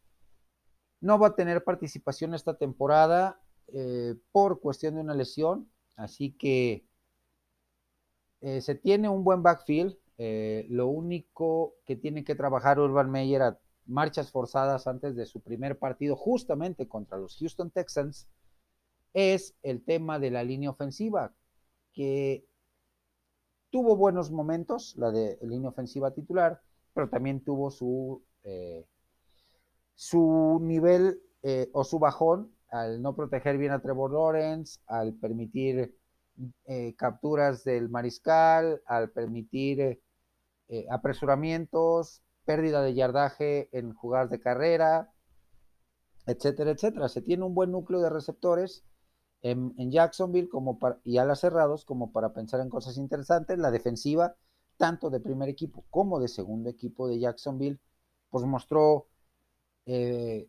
no 1.00 1.18
va 1.18 1.28
a 1.28 1.35
tener 1.35 1.64
participación 1.64 2.35
esta 2.35 2.56
temporada 2.56 3.40
eh, 3.68 4.14
por 4.32 4.61
cuestión 4.61 4.94
de 4.94 5.00
una 5.00 5.14
lesión, 5.14 5.70
así 5.96 6.32
que 6.32 6.87
eh, 8.40 8.61
se 8.61 8.74
tiene 8.74 9.09
un 9.09 9.24
buen 9.24 9.42
backfield. 9.42 9.96
Eh, 10.18 10.66
lo 10.70 10.88
único 10.88 11.74
que 11.85 11.96
tiene 11.96 12.24
que 12.24 12.35
trabajar 12.35 12.78
Urban 12.78 13.11
Meyer 13.11 13.42
a 13.42 13.59
marchas 13.85 14.30
forzadas 14.30 14.87
antes 14.87 15.14
de 15.14 15.26
su 15.26 15.40
primer 15.40 15.78
partido, 15.78 16.16
justamente 16.16 16.88
contra 16.88 17.18
los 17.18 17.37
Houston 17.38 17.70
Texans, 17.70 18.28
es 19.12 19.54
el 19.62 19.85
tema 19.85 20.18
de 20.18 20.30
la 20.30 20.42
línea 20.44 20.70
ofensiva, 20.70 21.35
que 21.92 22.46
tuvo 23.70 23.96
buenos 23.96 24.30
momentos, 24.30 24.94
la 24.96 25.11
de 25.11 25.38
línea 25.42 25.68
ofensiva 25.68 26.12
titular, 26.12 26.61
pero 26.94 27.09
también 27.09 27.40
tuvo 27.40 27.70
su, 27.70 28.22
su 29.96 30.61
nivel 30.62 31.20
o 31.72 31.85
su 31.85 31.98
bajón 31.98 32.56
al 32.70 33.00
no 33.02 33.14
proteger 33.14 33.59
bien 33.59 33.72
a 33.72 33.80
Trevor 33.80 34.12
Lawrence, 34.12 34.80
al 34.87 35.14
permitir 35.14 35.96
eh, 36.66 36.94
capturas 36.96 37.64
del 37.64 37.88
mariscal, 37.88 38.82
al 38.87 39.11
permitir 39.11 40.02
eh, 40.68 40.87
apresuramientos, 40.90 42.22
pérdida 42.44 42.82
de 42.82 42.94
yardaje 42.94 43.68
en 43.76 43.94
jugadas 43.94 44.30
de 44.30 44.40
carrera, 44.40 45.12
etcétera, 46.26 46.72
etcétera. 46.72 47.09
Se 47.09 47.22
tiene 47.22 47.44
un 47.44 47.54
buen 47.54 47.70
núcleo 47.70 48.00
de 48.00 48.11
receptores 48.11 48.85
en, 49.42 49.90
Jacksonville 49.90 50.48
como 50.48 50.78
para, 50.78 50.98
y 51.04 51.18
alas 51.18 51.40
cerrados 51.40 51.85
como 51.85 52.12
para 52.12 52.32
pensar 52.32 52.61
en 52.61 52.68
cosas 52.68 52.98
interesantes. 52.98 53.59
La 53.59 53.70
defensiva, 53.70 54.37
tanto 54.76 55.09
de 55.09 55.20
primer 55.20 55.48
equipo 55.48 55.85
como 55.88 56.20
de 56.20 56.28
segundo 56.28 56.68
equipo 56.68 57.09
de 57.09 57.20
Jacksonville, 57.20 57.80
pues 58.28 58.44
mostró 58.44 59.06
eh, 59.87 60.49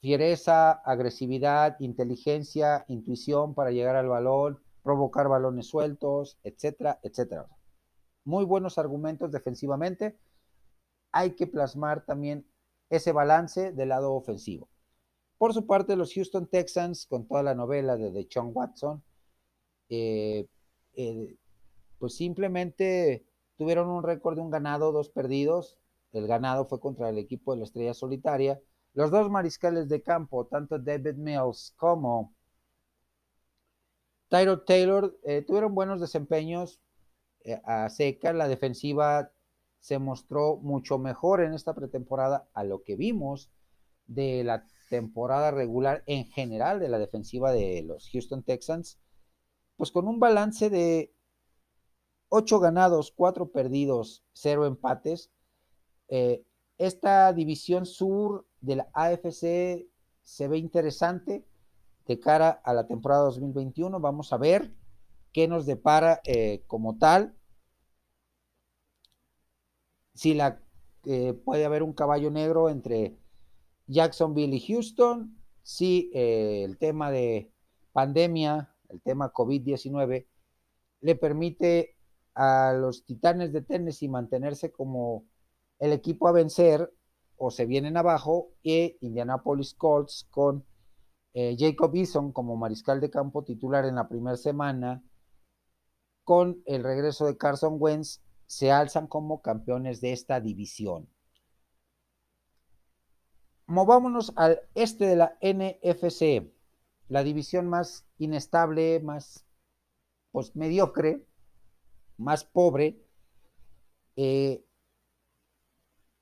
fiereza, 0.00 0.72
agresividad, 0.72 1.80
inteligencia, 1.80 2.84
intuición 2.88 3.54
para 3.54 3.70
llegar 3.70 3.96
al 3.96 4.08
balón, 4.08 4.60
provocar 4.82 5.28
balones 5.28 5.66
sueltos, 5.66 6.38
etcétera, 6.44 7.00
etcétera. 7.02 7.46
Muy 8.24 8.44
buenos 8.44 8.78
argumentos 8.78 9.32
defensivamente. 9.32 10.18
Hay 11.10 11.34
que 11.34 11.46
plasmar 11.46 12.04
también 12.04 12.46
ese 12.90 13.12
balance 13.12 13.72
del 13.72 13.88
lado 13.88 14.14
ofensivo. 14.14 14.68
Por 15.38 15.52
su 15.52 15.66
parte, 15.66 15.96
los 15.96 16.12
Houston 16.14 16.46
Texans, 16.46 17.06
con 17.06 17.26
toda 17.26 17.42
la 17.42 17.54
novela 17.54 17.96
de 17.96 18.10
Deshaun 18.10 18.50
Watson, 18.54 19.02
eh, 19.88 20.46
eh, 20.94 21.36
pues 21.98 22.14
simplemente 22.16 23.26
tuvieron 23.56 23.88
un 23.88 24.02
récord 24.02 24.36
de 24.36 24.42
un 24.42 24.50
ganado, 24.50 24.92
dos 24.92 25.08
perdidos. 25.08 25.78
El 26.14 26.26
ganado 26.26 26.66
fue 26.66 26.80
contra 26.80 27.10
el 27.10 27.18
equipo 27.18 27.52
de 27.52 27.58
la 27.58 27.64
Estrella 27.64 27.94
Solitaria 27.94 28.60
los 28.94 29.10
dos 29.10 29.28
mariscales 29.28 29.88
de 29.88 30.02
campo, 30.02 30.46
tanto 30.46 30.78
David 30.78 31.16
Mills 31.16 31.74
como 31.76 32.32
Tyro 34.28 34.62
Taylor, 34.62 35.18
eh, 35.24 35.42
tuvieron 35.42 35.74
buenos 35.74 36.00
desempeños 36.00 36.80
eh, 37.40 37.60
a 37.64 37.90
seca. 37.90 38.32
La 38.32 38.46
defensiva 38.46 39.32
se 39.80 39.98
mostró 39.98 40.56
mucho 40.58 40.98
mejor 40.98 41.42
en 41.42 41.54
esta 41.54 41.74
pretemporada 41.74 42.48
a 42.54 42.62
lo 42.62 42.84
que 42.84 42.94
vimos 42.94 43.50
de 44.06 44.44
la 44.44 44.64
temporada 44.88 45.50
regular 45.50 46.04
en 46.06 46.26
general 46.26 46.78
de 46.78 46.88
la 46.88 46.98
defensiva 46.98 47.52
de 47.52 47.82
los 47.82 48.08
Houston 48.10 48.44
Texans, 48.44 49.00
pues 49.76 49.90
con 49.90 50.06
un 50.06 50.20
balance 50.20 50.70
de 50.70 51.12
8 52.28 52.60
ganados, 52.60 53.12
4 53.12 53.50
perdidos, 53.50 54.24
0 54.34 54.66
empates. 54.66 55.32
Eh, 56.08 56.44
esta 56.78 57.32
división 57.32 57.86
sur 57.86 58.46
de 58.60 58.76
la 58.76 58.88
AFC 58.92 59.88
se 60.22 60.48
ve 60.48 60.58
interesante 60.58 61.44
de 62.06 62.20
cara 62.20 62.50
a 62.50 62.74
la 62.74 62.86
temporada 62.86 63.24
2021. 63.24 64.00
Vamos 64.00 64.32
a 64.32 64.36
ver 64.36 64.74
qué 65.32 65.48
nos 65.48 65.66
depara 65.66 66.20
eh, 66.24 66.62
como 66.66 66.98
tal. 66.98 67.34
Si 70.14 70.38
eh, 71.06 71.34
puede 71.44 71.64
haber 71.64 71.82
un 71.82 71.92
caballo 71.92 72.30
negro 72.30 72.68
entre 72.68 73.16
Jacksonville 73.86 74.56
y 74.56 74.60
Houston, 74.60 75.36
si 75.62 76.10
el 76.14 76.78
tema 76.78 77.10
de 77.10 77.52
pandemia, 77.92 78.74
el 78.88 79.00
tema 79.00 79.32
COVID-19, 79.32 80.26
le 81.00 81.14
permite 81.16 81.96
a 82.34 82.72
los 82.72 83.04
Titanes 83.04 83.52
de 83.52 83.62
Tennessee 83.62 84.08
mantenerse 84.08 84.72
como 84.72 85.24
el 85.78 85.92
equipo 85.92 86.28
a 86.28 86.32
vencer 86.32 86.92
o 87.36 87.50
se 87.50 87.66
vienen 87.66 87.96
abajo 87.96 88.50
y 88.62 88.96
Indianapolis 89.00 89.74
Colts 89.74 90.26
con 90.30 90.64
eh, 91.34 91.56
Jacob 91.58 91.94
Eason 91.94 92.32
como 92.32 92.56
mariscal 92.56 93.00
de 93.00 93.10
campo 93.10 93.42
titular 93.42 93.84
en 93.84 93.96
la 93.96 94.08
primera 94.08 94.36
semana, 94.36 95.02
con 96.22 96.62
el 96.64 96.84
regreso 96.84 97.26
de 97.26 97.36
Carson 97.36 97.76
Wentz, 97.78 98.22
se 98.46 98.70
alzan 98.70 99.08
como 99.08 99.42
campeones 99.42 100.00
de 100.00 100.12
esta 100.12 100.40
división. 100.40 101.08
Movámonos 103.66 104.32
al 104.36 104.60
este 104.74 105.06
de 105.06 105.16
la 105.16 105.38
NFC, 105.40 106.52
la 107.08 107.24
división 107.24 107.66
más 107.68 108.06
inestable, 108.18 109.00
más 109.00 109.44
pues, 110.30 110.54
mediocre, 110.54 111.26
más 112.16 112.44
pobre. 112.44 113.02
Eh, 114.16 114.64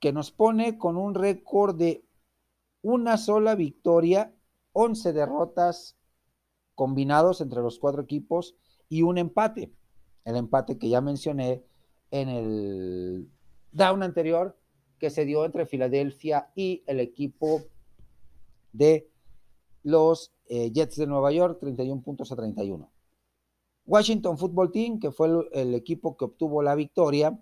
que 0.03 0.13
nos 0.13 0.33
pone 0.33 0.79
con 0.79 0.97
un 0.97 1.15
récord 1.15 1.77
de 1.77 2.05
una 2.83 3.17
sola 3.17 3.55
victoria, 3.55 4.35
11 4.73 5.13
derrotas 5.13 5.97
combinados 6.75 7.41
entre 7.41 7.63
los 7.63 7.79
cuatro 7.79 8.03
equipos 8.03 8.57
y 8.89 9.03
un 9.03 9.17
empate. 9.17 9.73
El 10.25 10.35
empate 10.35 10.77
que 10.77 10.89
ya 10.89 11.01
mencioné 11.01 11.63
en 12.11 12.29
el 12.29 13.31
down 13.71 14.03
anterior 14.03 14.59
que 14.99 15.09
se 15.09 15.25
dio 15.25 15.45
entre 15.45 15.67
Filadelfia 15.67 16.51
y 16.57 16.83
el 16.89 16.99
equipo 16.99 17.63
de 18.73 19.09
los 19.85 20.35
eh, 20.47 20.73
Jets 20.73 20.97
de 20.97 21.07
Nueva 21.07 21.31
York, 21.31 21.61
31 21.61 22.03
puntos 22.03 22.33
a 22.33 22.37
31. 22.37 22.91
Washington 23.87 24.37
Football 24.37 24.73
Team, 24.73 24.99
que 24.99 25.13
fue 25.13 25.29
el 25.53 25.75
equipo 25.77 26.17
que 26.17 26.25
obtuvo 26.25 26.61
la 26.61 26.75
victoria, 26.75 27.41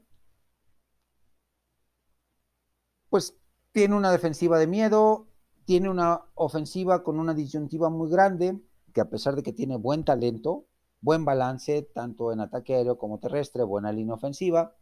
pues 3.10 3.36
tiene 3.72 3.96
una 3.96 4.10
defensiva 4.12 4.58
de 4.58 4.66
miedo, 4.66 5.28
tiene 5.66 5.90
una 5.90 6.22
ofensiva 6.34 7.02
con 7.02 7.18
una 7.18 7.34
disyuntiva 7.34 7.90
muy 7.90 8.10
grande, 8.10 8.58
que 8.94 9.00
a 9.00 9.10
pesar 9.10 9.36
de 9.36 9.42
que 9.42 9.52
tiene 9.52 9.76
buen 9.76 10.04
talento, 10.04 10.66
buen 11.00 11.24
balance, 11.24 11.82
tanto 11.94 12.32
en 12.32 12.40
ataque 12.40 12.74
aéreo 12.74 12.98
como 12.98 13.20
terrestre, 13.20 13.62
buena 13.64 13.92
línea 13.92 14.14
ofensiva, 14.14 14.76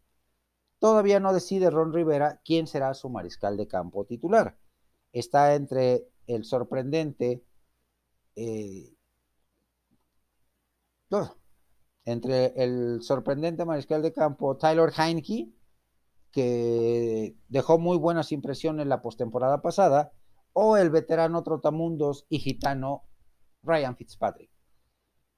todavía 0.79 1.21
no 1.21 1.33
decide 1.33 1.71
Ron 1.71 1.93
Rivera 1.93 2.41
quién 2.45 2.67
será 2.67 2.95
su 2.95 3.11
mariscal 3.11 3.57
de 3.57 3.67
campo 3.69 4.05
titular. 4.05 4.59
Está 5.13 5.55
entre 5.55 6.09
el 6.27 6.45
sorprendente, 6.45 7.45
eh, 8.37 8.95
entre 12.05 12.47
el 12.63 13.03
sorprendente 13.03 13.65
mariscal 13.65 14.03
de 14.03 14.13
campo 14.13 14.57
Tyler 14.57 14.91
Heineke 14.97 15.51
que 16.33 17.37
dejó 17.49 17.79
muy 17.79 17.97
buenas 17.97 18.33
impresiones 18.33 18.87
la 18.87 19.03
postemporada 19.03 19.63
pasada, 19.63 20.13
o 20.53 20.77
el 20.77 20.91
veterano 20.91 21.43
trotamundos 21.43 22.27
y 22.29 22.41
gitano 22.41 23.05
Ryan 23.63 23.97
Fitzpatrick. 23.97 24.51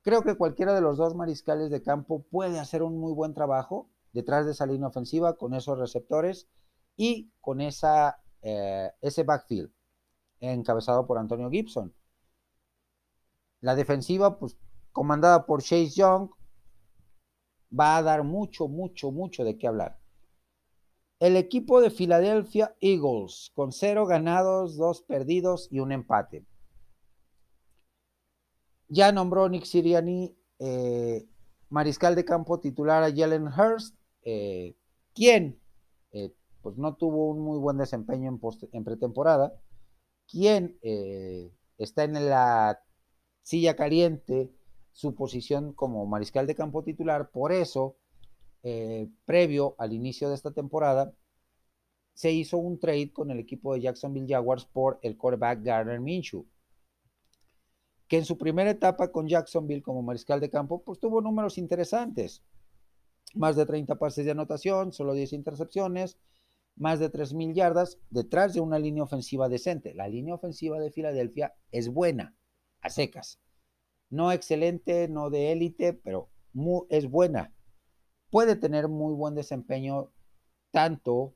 Creo 0.03 0.23
que 0.23 0.37
cualquiera 0.37 0.75
de 0.75 0.81
los 0.81 0.97
dos 0.97 1.15
mariscales 1.15 1.71
de 1.71 1.83
campo 1.83 2.25
puede 2.31 2.59
hacer 2.59 2.83
un 2.83 2.99
muy 2.99 3.13
buen 3.13 3.35
trabajo 3.35 3.91
detrás 4.13 4.47
de 4.47 4.53
esa 4.53 4.67
línea 4.67 4.89
ofensiva 4.89 5.37
con 5.37 5.55
esos 5.55 5.79
receptores 5.79 6.49
y 6.97 7.31
con 7.41 7.61
esa, 7.61 8.23
eh, 8.43 8.91
ese 9.03 9.25
backfield 9.25 9.71
encabezado 10.41 11.07
por 11.07 11.19
Antonio 11.19 11.51
Gibson. 11.51 11.95
La 13.61 13.75
defensiva, 13.75 14.39
pues 14.39 14.57
comandada 14.93 15.45
por 15.45 15.63
Chase 15.63 15.91
Young, 15.91 16.31
va 17.79 17.99
a 17.99 18.03
dar 18.03 18.25
mucho, 18.25 18.69
mucho, 18.69 19.11
mucho 19.11 19.45
de 19.45 19.59
qué 19.59 19.67
hablar. 19.67 20.00
El 21.21 21.37
equipo 21.37 21.83
de 21.83 21.91
Philadelphia 21.91 22.75
Eagles, 22.81 23.53
con 23.55 23.73
cero 23.73 24.07
ganados, 24.07 24.79
dos 24.79 25.03
perdidos 25.03 25.69
y 25.71 25.81
un 25.81 25.93
empate. 25.93 26.47
Ya 28.89 29.13
nombró 29.13 29.47
Nick 29.51 29.65
Siriani 29.65 30.35
eh, 30.59 31.29
mariscal 31.69 32.15
de 32.15 32.25
campo 32.25 32.59
titular 32.59 33.03
a 33.03 33.15
Jalen 33.15 33.49
Hurst, 33.49 33.95
eh, 34.23 34.79
quien 35.15 35.61
eh, 36.13 36.35
pues 36.63 36.79
no 36.79 36.97
tuvo 36.97 37.29
un 37.29 37.41
muy 37.43 37.59
buen 37.59 37.77
desempeño 37.77 38.41
en, 38.73 38.85
pretemporada. 38.85 39.53
Quien 40.27 40.79
está 41.77 42.05
en 42.05 42.15
la 42.31 42.81
silla 43.43 43.77
caliente 43.77 44.55
su 44.93 45.15
posición 45.15 45.75
como 45.75 46.07
mariscal 46.07 46.47
de 46.47 46.55
campo 46.55 46.83
titular, 46.83 47.31
por 47.31 47.53
eso, 47.53 47.97
eh, 48.63 49.09
previo 49.25 49.75
al 49.79 49.93
inicio 49.93 50.29
de 50.29 50.35
esta 50.35 50.53
temporada, 50.53 51.13
se 52.15 52.33
hizo 52.33 52.59
un 52.59 52.79
trade 52.79 53.13
con 53.13 53.31
el 53.31 53.39
equipo 53.39 53.73
de 53.73 53.81
Jacksonville 53.81 54.27
Jaguars 54.29 54.67
por 54.67 54.99
el 55.03 55.17
quarterback 55.17 55.63
Gardner 55.63 56.01
Minshew, 56.01 56.47
que 58.09 58.19
en 58.19 58.25
su 58.25 58.37
primera 58.37 58.71
etapa 58.71 59.11
con 59.13 59.29
Jacksonville 59.29 59.83
como 59.83 60.03
mariscal 60.03 60.41
de 60.41 60.51
campo, 60.51 60.83
pues 60.83 60.99
tuvo 60.99 61.21
números 61.21 61.59
interesantes. 61.59 62.43
Más 63.35 63.55
de 63.55 63.65
30 63.65 63.95
pases 63.97 64.25
de 64.25 64.33
anotación, 64.33 64.93
solo 64.93 65.15
10 65.15 65.33
intercepciones, 65.33 66.19
más 66.77 66.99
de 66.99 67.11
3.000 67.11 67.55
yardas, 67.55 67.99
detrás 68.11 68.53
de 68.53 68.61
una 68.61 68.79
línea 68.79 69.05
ofensiva 69.05 69.49
decente. 69.49 69.95
La 69.95 70.09
línea 70.09 70.35
ofensiva 70.35 70.81
de 70.81 70.91
Filadelfia 70.91 71.55
es 71.71 71.89
buena, 71.89 72.35
a 72.81 72.91
secas. 72.91 73.39
No 74.09 74.33
excelente, 74.33 75.07
no 75.09 75.31
de 75.31 75.53
élite, 75.53 75.93
pero 75.93 76.31
es 76.89 77.09
buena. 77.09 77.55
Puede 78.31 78.57
tener 78.57 78.89
muy 78.89 79.15
buen 79.15 79.35
desempeño 79.35 80.11
tanto 80.71 81.35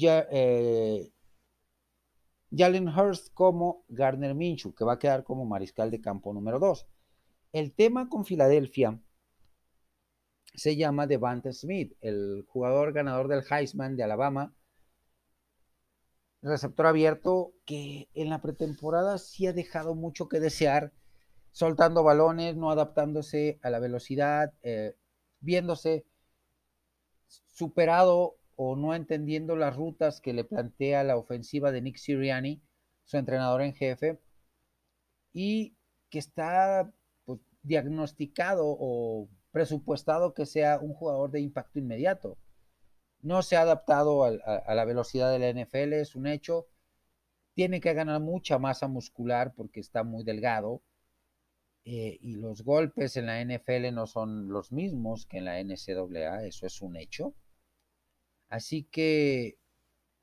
eh, 0.00 1.12
Jalen 2.50 2.88
Hurst 2.88 3.32
como 3.34 3.84
Gardner 3.88 4.34
Minshew, 4.34 4.74
que 4.74 4.84
va 4.84 4.94
a 4.94 4.98
quedar 4.98 5.24
como 5.24 5.44
mariscal 5.44 5.90
de 5.90 6.00
campo 6.00 6.32
número 6.32 6.58
2. 6.58 6.86
El 7.52 7.72
tema 7.72 8.08
con 8.08 8.24
Filadelfia 8.24 9.00
se 10.54 10.76
llama 10.76 11.06
Devante 11.06 11.52
Smith, 11.52 11.96
el 12.00 12.44
jugador 12.48 12.92
ganador 12.92 13.28
del 13.28 13.44
Heisman 13.48 13.96
de 13.96 14.04
Alabama, 14.04 14.54
receptor 16.42 16.86
abierto 16.86 17.52
que 17.64 18.08
en 18.14 18.28
la 18.28 18.40
pretemporada 18.42 19.18
sí 19.18 19.46
ha 19.46 19.52
dejado 19.52 19.94
mucho 19.94 20.28
que 20.28 20.40
desear, 20.40 20.92
soltando 21.52 22.02
balones, 22.02 22.56
no 22.56 22.70
adaptándose 22.70 23.58
a 23.62 23.70
la 23.70 23.78
velocidad, 23.78 24.52
eh, 24.62 24.96
viéndose 25.42 26.06
superado 27.26 28.36
o 28.56 28.76
no 28.76 28.94
entendiendo 28.94 29.56
las 29.56 29.76
rutas 29.76 30.20
que 30.20 30.32
le 30.32 30.44
plantea 30.44 31.04
la 31.04 31.16
ofensiva 31.16 31.72
de 31.72 31.82
Nick 31.82 31.96
Siriani, 31.96 32.62
su 33.04 33.16
entrenador 33.16 33.62
en 33.62 33.74
jefe, 33.74 34.20
y 35.32 35.76
que 36.10 36.18
está 36.18 36.92
pues, 37.24 37.40
diagnosticado 37.62 38.64
o 38.66 39.28
presupuestado 39.50 40.34
que 40.34 40.46
sea 40.46 40.78
un 40.80 40.94
jugador 40.94 41.30
de 41.30 41.40
impacto 41.40 41.78
inmediato. 41.78 42.38
No 43.20 43.42
se 43.42 43.56
ha 43.56 43.62
adaptado 43.62 44.24
a, 44.24 44.74
la 44.74 44.84
velocidad 44.84 45.30
de 45.30 45.38
la 45.38 45.62
NFL, 45.62 45.92
es 45.94 46.16
un 46.16 46.26
hecho. 46.26 46.66
Tiene 47.54 47.80
que 47.80 47.94
ganar 47.94 48.20
mucha 48.20 48.58
masa 48.58 48.88
muscular 48.88 49.54
porque 49.54 49.80
está 49.80 50.02
muy 50.02 50.24
delgado. 50.24 50.82
Eh, 51.84 52.18
y 52.20 52.36
los 52.36 52.62
golpes 52.62 53.16
en 53.16 53.26
la 53.26 53.40
NFL 53.40 53.92
no 53.92 54.06
son 54.06 54.48
los 54.48 54.72
mismos 54.72 55.26
que 55.26 55.38
en 55.38 55.44
la 55.46 55.60
NCAA, 55.62 56.44
eso 56.46 56.66
es 56.66 56.80
un 56.82 56.96
hecho. 56.96 57.34
Así 58.48 58.84
que 58.84 59.58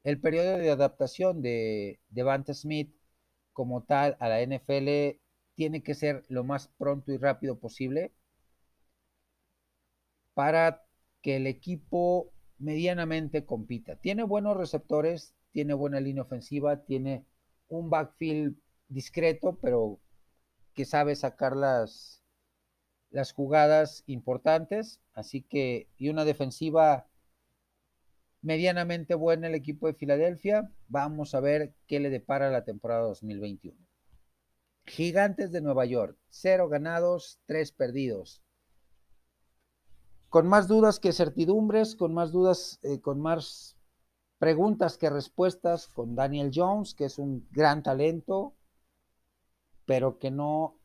el 0.03 0.21
periodo 0.21 0.57
de 0.57 0.69
adaptación 0.71 1.41
de 1.41 1.99
Devante 2.09 2.53
Smith 2.53 2.93
como 3.53 3.83
tal 3.83 4.15
a 4.19 4.29
la 4.29 4.41
NFL 4.41 5.19
tiene 5.55 5.83
que 5.83 5.95
ser 5.95 6.23
lo 6.29 6.43
más 6.43 6.69
pronto 6.77 7.11
y 7.11 7.17
rápido 7.17 7.59
posible 7.59 8.13
para 10.33 10.85
que 11.21 11.35
el 11.35 11.47
equipo 11.47 12.31
medianamente 12.57 13.45
compita. 13.45 13.97
Tiene 13.97 14.23
buenos 14.23 14.55
receptores, 14.57 15.35
tiene 15.51 15.73
buena 15.73 15.99
línea 15.99 16.23
ofensiva, 16.23 16.85
tiene 16.85 17.25
un 17.67 17.89
backfield 17.89 18.55
discreto, 18.87 19.57
pero 19.61 19.99
que 20.73 20.85
sabe 20.85 21.15
sacar 21.15 21.55
las, 21.55 22.23
las 23.09 23.31
jugadas 23.33 24.03
importantes. 24.05 24.99
Así 25.13 25.41
que, 25.41 25.87
y 25.97 26.09
una 26.09 26.25
defensiva 26.25 27.07
medianamente 28.41 29.15
buena 29.15 29.47
el 29.47 29.55
equipo 29.55 29.87
de 29.87 29.93
Filadelfia. 29.93 30.71
Vamos 30.87 31.35
a 31.35 31.39
ver 31.39 31.73
qué 31.87 31.99
le 31.99 32.09
depara 32.09 32.49
la 32.49 32.63
temporada 32.63 33.01
2021. 33.01 33.77
Gigantes 34.85 35.51
de 35.51 35.61
Nueva 35.61 35.85
York, 35.85 36.17
cero 36.29 36.67
ganados, 36.67 37.39
tres 37.45 37.71
perdidos. 37.71 38.41
Con 40.29 40.47
más 40.47 40.67
dudas 40.67 40.99
que 40.99 41.11
certidumbres, 41.11 41.95
con 41.95 42.13
más 42.13 42.31
dudas, 42.31 42.79
eh, 42.83 42.99
con 42.99 43.19
más 43.19 43.77
preguntas 44.37 44.97
que 44.97 45.09
respuestas, 45.09 45.87
con 45.87 46.15
Daniel 46.15 46.51
Jones, 46.53 46.95
que 46.95 47.05
es 47.05 47.19
un 47.19 47.47
gran 47.51 47.83
talento, 47.83 48.55
pero 49.89 50.19
que 50.19 50.29
no 50.29 50.77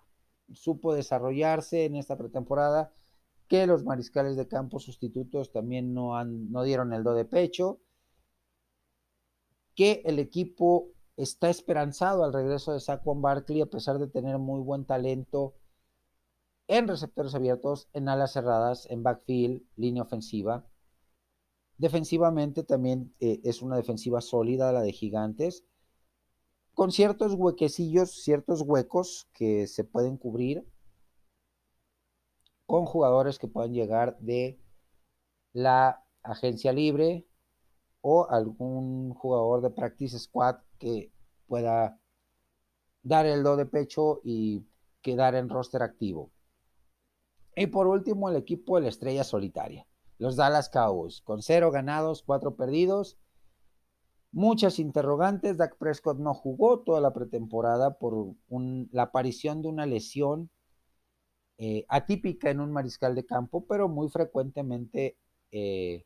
supo 0.55 0.95
desarrollarse 0.95 1.85
en 1.85 1.95
esta 1.95 2.17
pretemporada 2.17 2.95
que 3.49 3.67
los 3.67 3.85
mariscales 3.85 4.35
de 4.35 4.49
campo 4.49 4.79
sustitutos 4.79 5.53
también 5.53 5.93
no, 5.93 6.17
han, 6.17 6.51
no 6.51 6.63
dieron 6.63 6.95
el 6.95 7.05
do 7.05 7.13
de 7.13 7.27
pecho, 7.27 7.83
que 9.75 10.01
el 10.07 10.19
equipo 10.19 10.89
está 11.19 11.51
esperanzado 11.51 12.25
al 12.25 12.33
regreso 12.33 12.73
de 12.73 12.81
Saquon 12.81 13.21
Barkley 13.21 13.61
a 13.61 13.67
pesar 13.67 13.99
de 13.99 14.07
tener 14.07 14.39
muy 14.39 14.63
buen 14.63 14.87
talento 14.87 15.55
en 16.67 16.89
receptores 16.89 17.35
abiertos, 17.35 17.91
en 17.93 18.09
alas 18.09 18.33
cerradas, 18.33 18.87
en 18.89 19.03
backfield, 19.03 19.65
línea 19.77 20.05
ofensiva. 20.05 20.67
Defensivamente 21.77 22.63
también 22.63 23.15
eh, 23.21 23.43
es 23.45 23.61
una 23.61 23.77
defensiva 23.77 24.23
sólida 24.23 24.73
la 24.73 24.81
de 24.81 24.93
Gigantes, 24.95 25.67
con 26.75 26.93
ciertos 26.93 27.35
huequecillos, 27.35 28.23
ciertos 28.23 28.63
huecos 28.63 29.29
que 29.33 29.67
se 29.67 29.85
pueden 29.85 30.17
cubrir 30.17 30.67
con 32.67 32.85
jugadores 32.85 33.39
que 33.39 33.49
puedan 33.49 33.73
llegar 33.73 34.19
de 34.19 34.61
la 35.53 36.05
agencia 36.23 36.73
libre 36.73 37.27
o 38.01 38.29
algún 38.29 39.15
jugador 39.15 39.63
de 39.63 39.71
practice 39.71 40.19
squad 40.19 40.57
que 40.79 41.13
pueda 41.47 42.01
dar 43.03 43.27
el 43.27 43.43
do 43.43 43.57
de 43.57 43.67
pecho 43.67 44.21
y 44.25 44.67
quedar 45.03 45.35
en 45.35 45.49
roster 45.49 45.83
activo. 45.83 46.33
Y 47.55 47.69
por 47.69 47.87
último, 47.87 48.29
el 48.29 48.37
equipo 48.37 48.77
de 48.77 48.83
la 48.83 48.89
estrella 48.89 49.23
solitaria, 49.23 49.87
los 50.19 50.37
Dallas 50.37 50.69
Cowboys, 50.71 51.21
con 51.21 51.43
cero 51.43 51.71
ganados, 51.71 52.23
cuatro 52.23 52.57
perdidos. 52.57 53.19
Muchas 54.35 54.81
interrogantes. 54.81 55.57
Dak 55.59 55.77
Prescott 55.79 56.19
no 56.19 56.35
jugó 56.35 56.81
toda 56.81 57.01
la 57.01 57.13
pretemporada 57.13 57.99
por 57.99 58.35
la 58.91 59.03
aparición 59.03 59.63
de 59.63 59.69
una 59.69 59.87
lesión 59.87 60.51
eh, 61.57 61.87
atípica 61.89 62.51
en 62.51 62.59
un 62.59 62.73
mariscal 62.73 63.15
de 63.15 63.25
campo, 63.25 63.65
pero 63.65 63.89
muy 63.89 64.09
frecuentemente 64.09 65.17
eh, 65.53 66.05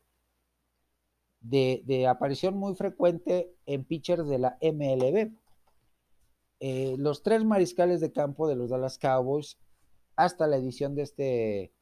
de, 1.41 2.05
aparición 2.07 2.55
muy 2.55 2.75
frecuente 2.75 3.51
en 3.65 3.83
pitchers 3.83 4.27
de 4.27 4.37
la 4.37 4.59
MLB. 4.61 5.33
Eh, 6.59 6.97
los 6.99 7.23
tres 7.23 7.43
mariscales 7.43 7.99
de 7.99 8.11
campo 8.11 8.47
de 8.47 8.55
los 8.55 8.69
Dallas 8.69 8.99
Cowboys 8.99 9.57
hasta 10.15 10.45
la 10.45 10.57
edición 10.57 10.93
de 10.93 11.01
este 11.01 11.73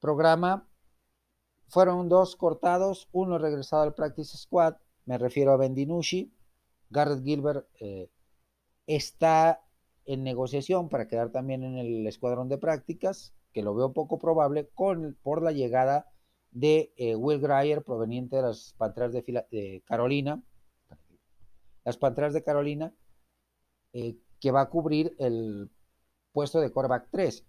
programa 0.00 0.68
fueron 1.68 2.10
dos 2.10 2.36
cortados, 2.36 3.08
uno 3.10 3.38
regresado 3.38 3.84
al 3.84 3.94
practice 3.94 4.36
squad, 4.36 4.74
me 5.08 5.18
refiero 5.18 5.52
a 5.52 5.56
Ben 5.56 5.74
DiNucci, 5.74 6.32
Garrett 6.90 7.24
Gilbert 7.24 7.66
está 8.86 9.62
en 10.04 10.24
negociación 10.24 10.88
para 10.88 11.08
quedar 11.08 11.30
también 11.30 11.64
en 11.64 11.76
el 11.76 12.06
escuadrón 12.06 12.48
de 12.48 12.58
prácticas, 12.58 13.34
que 13.52 13.62
lo 13.62 13.74
veo 13.74 13.92
poco 13.92 14.18
probable, 14.18 14.68
con, 14.74 15.18
por 15.22 15.42
la 15.42 15.52
llegada 15.52 16.10
de 16.50 16.92
eh, 16.96 17.14
Will 17.14 17.40
Greyer, 17.40 17.82
proveniente 17.82 18.36
de 18.36 18.42
las 18.42 18.74
Panteras 18.78 19.12
de, 19.12 19.82
Carolina, 19.86 20.42
las 21.84 21.96
Panteras 21.98 22.32
de 22.32 22.42
Carolina, 22.42 22.94
eh, 23.92 24.16
que 24.40 24.50
va 24.50 24.62
a 24.62 24.70
cubrir 24.70 25.14
el 25.18 25.70
puesto 26.32 26.60
de 26.60 26.72
coreback 26.72 27.08
3. 27.10 27.46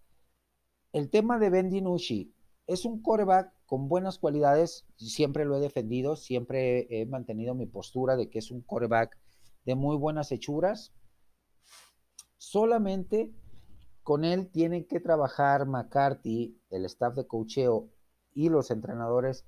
El 0.92 1.10
tema 1.10 1.40
de 1.40 1.50
Ben 1.50 1.70
DiNucci 1.70 2.34
es 2.68 2.86
un 2.86 3.02
coreback 3.02 3.54
con 3.70 3.88
buenas 3.88 4.18
cualidades, 4.18 4.88
siempre 4.98 5.46
lo 5.46 5.56
he 5.56 5.60
defendido, 5.60 6.16
siempre 6.16 6.88
he 6.90 7.06
mantenido 7.06 7.54
mi 7.54 7.68
postura 7.68 8.16
de 8.18 8.30
que 8.30 8.40
es 8.40 8.50
un 8.50 8.62
coreback 8.62 9.16
de 9.66 9.76
muy 9.76 9.96
buenas 9.96 10.32
hechuras, 10.32 10.92
Solamente 12.40 13.32
con 14.02 14.24
él 14.24 14.50
tienen 14.50 14.88
que 14.88 15.02
trabajar 15.02 15.68
McCarthy, 15.68 16.58
el 16.70 16.86
staff 16.86 17.14
de 17.14 17.28
cocheo 17.28 17.90
y 18.34 18.48
los 18.48 18.72
entrenadores 18.72 19.46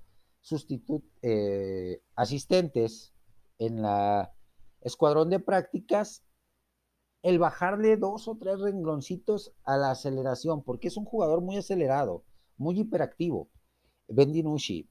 eh, 1.21 2.03
asistentes 2.15 3.13
en 3.57 3.81
la 3.81 4.35
escuadrón 4.81 5.29
de 5.29 5.39
prácticas, 5.39 6.25
el 7.23 7.39
bajarle 7.39 7.95
dos 7.95 8.27
o 8.27 8.37
tres 8.37 8.59
rengloncitos 8.59 9.53
a 9.63 9.77
la 9.77 9.91
aceleración, 9.91 10.61
porque 10.61 10.89
es 10.89 10.97
un 10.97 11.05
jugador 11.05 11.41
muy 11.41 11.55
acelerado, 11.55 12.25
muy 12.57 12.77
hiperactivo, 12.77 13.49
Ben 14.07 14.33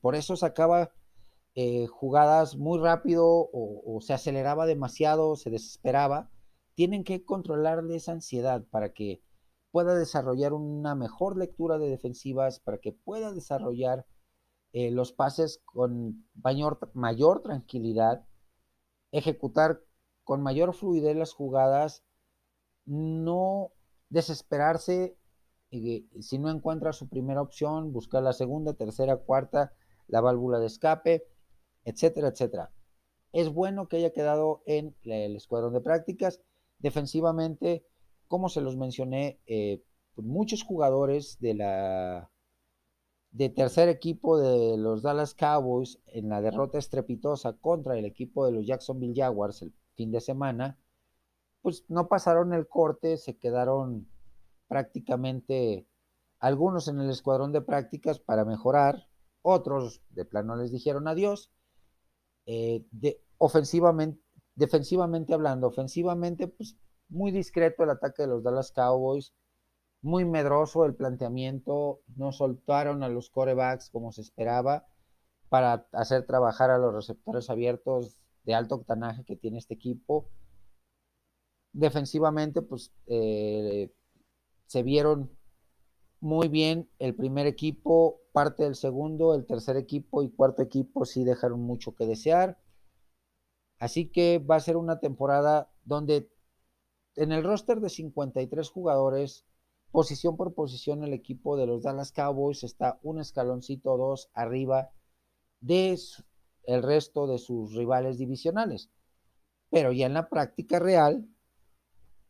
Por 0.01 0.15
eso 0.15 0.37
sacaba 0.37 0.93
eh, 1.55 1.87
jugadas 1.89 2.57
muy 2.57 2.79
rápido 2.79 3.51
o, 3.53 3.99
se 4.01 4.13
aceleraba 4.13 4.67
demasiado, 4.67 5.37
se 5.37 5.51
desesperaba, 5.51 6.31
tienen 6.75 7.05
que 7.05 7.25
controlarle 7.25 7.97
esa 7.97 8.13
ansiedad 8.13 8.65
para 8.71 8.93
que 8.93 9.23
pueda 9.71 9.95
desarrollar 9.95 10.53
una 10.53 10.95
mejor 10.95 11.37
lectura 11.37 11.79
de 11.79 11.89
defensivas, 11.89 12.61
para 12.61 12.79
que 12.79 12.93
pueda 12.93 13.33
desarrollar 13.33 14.07
eh, 14.73 14.91
los 14.91 15.13
pases 15.13 15.61
con 15.65 16.27
mayor 16.95 17.43
tranquilidad, 17.43 18.25
ejecutar 19.13 19.81
con 20.25 20.43
mayor 20.43 20.73
fluidez 20.75 21.17
las 21.17 21.33
jugadas, 21.33 22.05
no 22.87 23.73
desesperarse 24.09 25.17
si 25.71 26.39
no 26.39 26.51
encuentra 26.51 26.93
su 26.93 27.09
primera 27.09 27.43
opción, 27.43 27.93
buscar 27.93 28.23
la 28.23 28.33
segunda, 28.33 28.75
tercera, 28.75 29.17
cuarta, 29.17 29.73
la 30.09 30.21
válvula 30.21 30.59
de 30.59 30.67
escape, 30.67 31.27
etcétera, 31.85 32.29
etcétera. 32.29 32.73
Es 33.33 33.53
bueno 33.53 33.89
que 33.89 33.99
haya 33.99 34.13
quedado 34.13 34.63
en 34.67 34.97
el 35.05 35.37
escuadrón 35.37 35.73
de 35.73 35.81
prácticas. 35.81 36.41
Defensivamente, 36.79 37.87
como 38.27 38.49
se 38.49 38.61
los 38.61 38.77
mencioné, 38.77 39.41
eh, 39.47 39.83
muchos 40.17 40.63
jugadores 40.63 41.39
de 41.41 41.55
la 41.55 42.31
de 43.33 43.49
tercer 43.49 43.89
equipo 43.89 44.39
de 44.39 44.77
los 44.77 45.03
Dallas 45.03 45.35
Cowboys 45.35 46.01
en 46.07 46.29
la 46.29 46.41
derrota 46.43 46.79
estrepitosa 46.79 47.53
contra 47.53 47.97
el 47.97 48.05
equipo 48.05 48.45
de 48.45 48.53
los 48.53 48.67
Jacksonville 48.67 49.15
Jaguars 49.15 49.63
el 49.63 49.73
fin 49.95 50.11
de 50.11 50.21
semana, 50.21 50.79
pues 51.63 51.85
no 51.89 52.09
pasaron 52.09 52.53
el 52.53 52.67
corte, 52.67 53.17
se 53.17 53.37
quedaron 53.37 54.09
prácticamente 54.71 55.89
algunos 56.39 56.87
en 56.87 57.01
el 57.01 57.11
escuadrón 57.11 57.51
de 57.53 57.61
prácticas 57.61 58.21
para 58.21 58.45
mejorar, 58.45 59.09
otros 59.43 60.01
de 60.11 60.25
plano 60.25 60.55
les 60.55 60.71
dijeron 60.71 61.09
adiós. 61.09 61.51
Eh, 62.47 62.87
ofensivamente, 63.37 64.23
defensivamente 64.55 65.35
hablando, 65.35 65.67
ofensivamente, 65.67 66.47
pues 66.47 66.77
muy 67.09 67.33
discreto 67.33 67.83
el 67.83 67.91
ataque 67.91 68.23
de 68.23 68.29
los 68.29 68.45
Dallas 68.45 68.71
Cowboys, 68.71 69.35
muy 70.03 70.25
medroso 70.25 70.85
el 70.85 70.95
planteamiento, 70.95 72.03
no 72.15 72.31
soltaron 72.31 73.03
a 73.03 73.09
los 73.09 73.29
corebacks 73.29 73.91
como 73.91 74.13
se 74.13 74.21
esperaba 74.21 74.87
para 75.49 75.89
hacer 75.91 76.27
trabajar 76.27 76.71
a 76.71 76.79
los 76.79 76.95
receptores 76.95 77.51
abiertos 77.51 78.17
de 78.45 78.55
alto 78.55 78.77
octanaje 78.77 79.25
que 79.25 79.37
tiene 79.37 79.59
este 79.59 79.75
equipo. 79.75 80.31
Defensivamente, 81.73 82.63
pues 82.63 82.93
eh, 83.09 83.93
se 84.71 84.85
vieron 84.85 85.37
muy 86.21 86.47
bien 86.47 86.89
el 87.01 87.17
primer 87.17 87.49
equipo, 87.49 88.21
parte 88.31 88.63
del 88.63 88.77
segundo, 88.77 89.35
el 89.35 89.45
tercer 89.45 89.77
equipo 89.77 90.23
y 90.23 90.31
cuarto 90.31 90.63
equipo 90.63 91.05
sí 91.05 91.25
dejaron 91.25 91.61
mucho 91.61 91.97
que 91.97 92.07
desear. 92.07 92.57
Así 93.81 94.13
que 94.13 94.39
va 94.39 94.55
a 94.55 94.61
ser 94.61 94.77
una 94.77 95.01
temporada 95.01 95.73
donde 95.83 96.31
en 97.17 97.33
el 97.33 97.43
roster 97.43 97.81
de 97.81 97.89
53 97.89 98.71
jugadores 98.71 99.45
posición 99.91 100.37
por 100.37 100.55
posición 100.55 101.03
el 101.03 101.15
equipo 101.15 101.57
de 101.57 101.67
los 101.67 101.83
Dallas 101.83 102.13
Cowboys 102.13 102.63
está 102.63 103.01
un 103.03 103.19
escaloncito 103.19 103.97
dos 103.97 104.31
arriba 104.35 104.93
de 105.59 105.99
resto 106.81 107.27
de 107.27 107.39
sus 107.39 107.75
rivales 107.75 108.19
divisionales. 108.19 108.89
Pero 109.69 109.91
ya 109.91 110.07
en 110.07 110.15
la 110.15 110.29
práctica 110.29 110.79
real, 110.79 111.27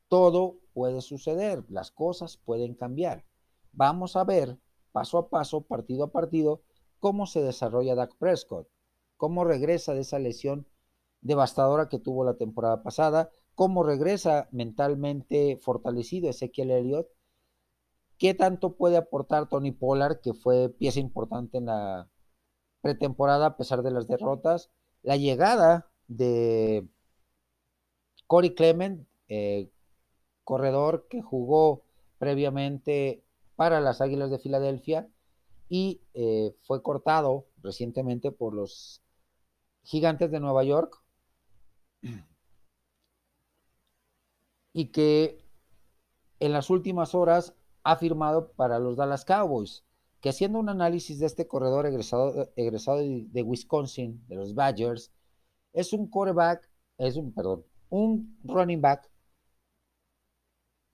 todo 0.09 0.60
puede 0.73 1.01
suceder, 1.01 1.65
las 1.69 1.91
cosas 1.91 2.37
pueden 2.37 2.75
cambiar. 2.75 3.25
Vamos 3.73 4.17
a 4.17 4.25
ver 4.25 4.59
paso 4.93 5.19
a 5.19 5.29
paso, 5.31 5.63
partido 5.63 6.05
a 6.05 6.13
partido, 6.13 6.63
cómo 6.99 7.27
se 7.27 7.43
desarrolla 7.43 7.95
Dak 7.95 8.17
Prescott, 8.19 8.69
cómo 9.17 9.45
regresa 9.45 9.95
de 9.95 10.01
esa 10.01 10.19
lesión 10.19 10.67
devastadora 11.21 11.89
que 11.89 11.99
tuvo 11.99 12.25
la 12.25 12.35
temporada 12.35 12.83
pasada, 12.83 13.31
cómo 13.55 13.83
regresa 13.83 14.49
mentalmente 14.51 15.59
fortalecido 15.63 16.29
Ezequiel 16.29 16.71
Elliott 16.71 17.09
¿Qué 18.21 18.35
tanto 18.35 18.77
puede 18.77 18.99
aportar 18.99 19.49
Tony 19.49 19.73
Pollard, 19.73 20.21
que 20.21 20.35
fue 20.35 20.69
pieza 20.69 21.01
importante 21.01 21.57
en 21.57 21.65
la 21.65 22.11
pretemporada 22.83 23.47
a 23.47 23.57
pesar 23.57 23.83
de 23.83 23.93
las 23.93 24.09
derrotas? 24.09 24.71
La 25.01 25.17
llegada 25.17 25.91
de 26.07 26.87
Corey 28.27 28.55
Clement, 28.55 29.09
eh, 29.29 29.71
corredor 30.51 31.07
que 31.09 31.23
jugó 31.23 31.85
previamente 32.19 33.23
para 33.55 33.81
las 33.81 34.01
Águilas 34.01 34.33
de 34.33 34.41
Filadelfia 34.41 35.09
y 35.69 36.01
eh, 36.13 36.57
fue 36.63 36.83
cortado 36.83 37.47
recientemente 37.63 38.33
por 38.33 38.53
los 38.53 39.01
Gigantes 39.85 40.33
de 40.33 40.41
Nueva 40.41 40.65
York. 40.65 41.01
Y 44.73 44.87
que 44.87 45.45
en 46.39 46.53
las 46.53 46.71
últimas 46.71 47.15
horas 47.15 47.55
ha 47.83 47.97
firmado 47.97 48.53
para 48.53 48.79
los 48.79 48.97
Dallas 48.97 49.25
Cowboys, 49.25 49.85
que 50.21 50.31
haciendo 50.31 50.61
un 50.61 50.69
análisis 50.69 51.19
de 51.19 51.27
este 51.27 51.49
corredor 51.49 51.87
egresado, 51.87 52.53
egresado 52.55 52.99
de, 52.99 53.43
Wisconsin, 53.43 54.25
de 54.29 54.37
los 54.37 54.55
Badgers, 54.55 55.13
es 55.73 55.93
un 55.93 56.09
quarterback, 56.09 56.69
es 56.99 57.17
un, 57.17 57.33
perdón, 57.33 57.65
un 57.89 58.39
running 58.45 58.81
back 58.81 59.10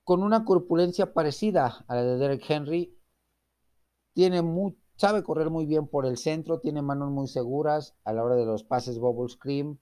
con 0.06 0.22
una 0.22 0.44
corpulencia 0.44 1.12
parecida 1.12 1.84
a 1.88 1.96
la 1.96 2.04
de 2.04 2.16
Derek 2.16 2.48
Henry, 2.48 2.96
tiene 4.14 4.40
sabe 4.94 5.24
correr 5.24 5.50
muy 5.50 5.66
bien 5.66 5.88
por 5.88 6.06
el 6.06 6.16
centro, 6.16 6.60
tiene 6.60 6.80
manos 6.80 7.10
muy 7.10 7.26
seguras 7.26 7.96
a 8.04 8.12
la 8.12 8.22
hora 8.22 8.36
de 8.36 8.46
los 8.46 8.62
pases 8.62 9.00
bubble 9.00 9.28
screen, 9.28 9.80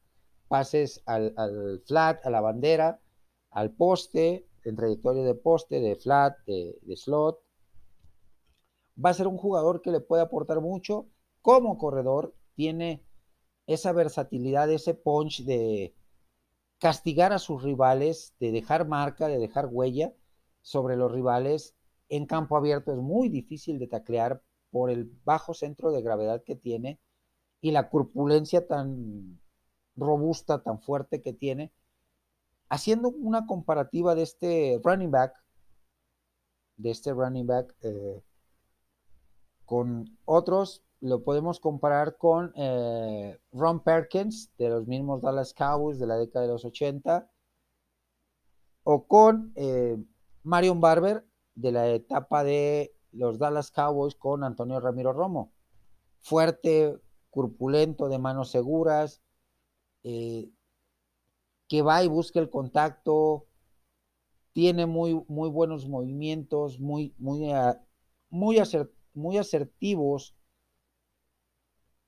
pases 0.49 1.03
al, 1.05 1.35
al 1.37 1.83
flat, 1.87 2.25
a 2.25 2.31
la 2.31 2.41
bandera, 2.41 3.03
al 3.51 3.72
poste, 3.72 4.49
en 4.64 4.77
trayectoria 4.77 5.25
de 5.25 5.35
poste, 5.35 5.79
de 5.81 5.95
flat, 5.95 6.39
de, 6.47 6.97
slot. 6.97 7.39
Va 8.97 9.11
a 9.11 9.14
ser 9.14 9.27
un 9.27 9.37
jugador 9.37 9.83
que 9.83 9.91
le 9.91 10.01
puede 10.01 10.22
aportar 10.22 10.62
mucho. 10.62 11.07
Como 11.43 11.77
corredor, 11.77 12.35
tiene 12.55 13.05
esa 13.66 13.93
versatilidad, 13.93 14.70
ese 14.70 14.95
punch 14.95 15.45
de 15.45 15.95
castigar 16.85 17.32
a 17.32 17.39
sus 17.39 17.62
rivales, 17.62 18.35
de 18.41 18.53
dejar 18.53 18.87
marca, 18.87 19.26
de 19.26 19.39
dejar 19.39 19.68
huella 19.72 20.12
sobre 20.61 20.97
los 20.97 21.11
rivales. 21.11 21.74
En 22.11 22.26
campo 22.26 22.59
abierto 22.59 22.93
es 22.93 22.99
muy 22.99 23.30
difícil 23.30 23.78
de 23.78 23.87
taclear 23.87 24.43
por 24.70 24.91
el 24.91 25.11
bajo 25.24 25.55
centro 25.55 25.93
de 25.93 26.03
gravedad 26.03 26.43
que 26.45 26.57
tiene 26.57 27.01
y 27.62 27.70
la 27.70 27.89
corpulencia 27.89 28.68
tan 28.68 29.41
robusta, 29.97 30.62
tan 30.62 30.78
fuerte 30.78 31.22
que 31.22 31.32
tiene 31.32 31.72
haciendo 32.68 33.09
una 33.09 33.47
comparativa 33.47 34.14
de 34.14 34.22
este 34.24 34.78
running 34.85 35.11
back, 35.11 35.43
de 36.76 36.91
este 36.91 37.14
running 37.14 37.47
back 37.47 37.74
eh, 37.80 38.22
con 39.64 40.18
otros, 40.26 40.84
lo 41.05 41.23
podemos 41.23 41.61
comparar 41.61 42.17
con 42.17 42.55
eh, 42.57 43.39
Ron 43.53 43.81
Perkins 43.81 44.51
de 44.57 44.71
los 44.71 44.87
mismos 44.87 45.21
Dallas 45.21 45.53
Cowboys 45.53 45.99
de 45.99 46.07
la 46.07 46.17
década 46.17 46.47
de 46.47 46.53
los 46.53 46.65
80 46.65 47.31
o 48.85 49.07
con 49.07 49.53
eh, 49.55 49.99
Marion 50.45 50.81
Barber 50.81 51.27
de 51.55 51.73
la 51.73 51.89
etapa 51.89 52.43
de 52.43 52.97
los 53.13 53.39
Dallas 53.39 53.71
Cowboys 53.71 54.15
con 54.15 54.45
Antonio 54.45 54.81
Ramiro 54.81 55.13
Romo. 55.13 55.53
Fuerte, 56.21 56.99
corpulento, 57.29 58.09
de 58.09 58.19
manos 58.19 58.51
seguras, 58.51 59.21
que 60.03 61.83
va 61.83 62.03
y 62.03 62.09
busca 62.09 62.41
el 62.41 62.49
contacto, 62.49 63.47
tiene 64.55 64.87
muy, 64.87 65.23
muy 65.29 65.51
buenos 65.51 65.87
movimientos, 65.87 66.81
muy, 66.81 67.15
muy, 67.19 67.53
muy, 68.31 68.59
muy 69.13 69.37
asertivos 69.37 70.35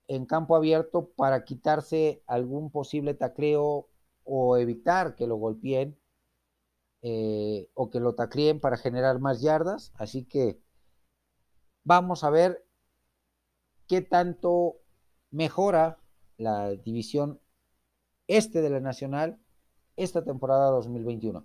en 0.09 0.27
campo 0.27 0.57
abierto 0.57 1.11
para 1.17 1.45
quitarse 1.45 2.23
algún 2.27 2.71
posible 2.71 3.15
tacleo 3.15 3.89
o 4.25 4.57
evitar 4.57 5.15
que 5.15 5.27
lo 5.27 5.37
golpeen 5.37 5.99
eh, 7.03 7.69
o 7.75 7.91
que 7.91 8.01
lo 8.01 8.15
tacleen 8.15 8.61
para 8.61 8.77
generar 8.77 9.21
más 9.21 9.41
yardas. 9.41 9.93
Así 9.97 10.25
que 10.25 10.61
vamos 11.85 12.25
a 12.25 12.31
ver 12.31 12.65
qué 13.87 14.03
tanto 14.03 14.77
mejora 15.31 15.99
la 16.37 16.71
división 16.71 17.41
este 18.27 18.61
de 18.61 18.71
la 18.71 18.81
Nacional 18.81 19.39
esta 19.97 20.25
temporada 20.25 20.71
2021. 20.71 21.45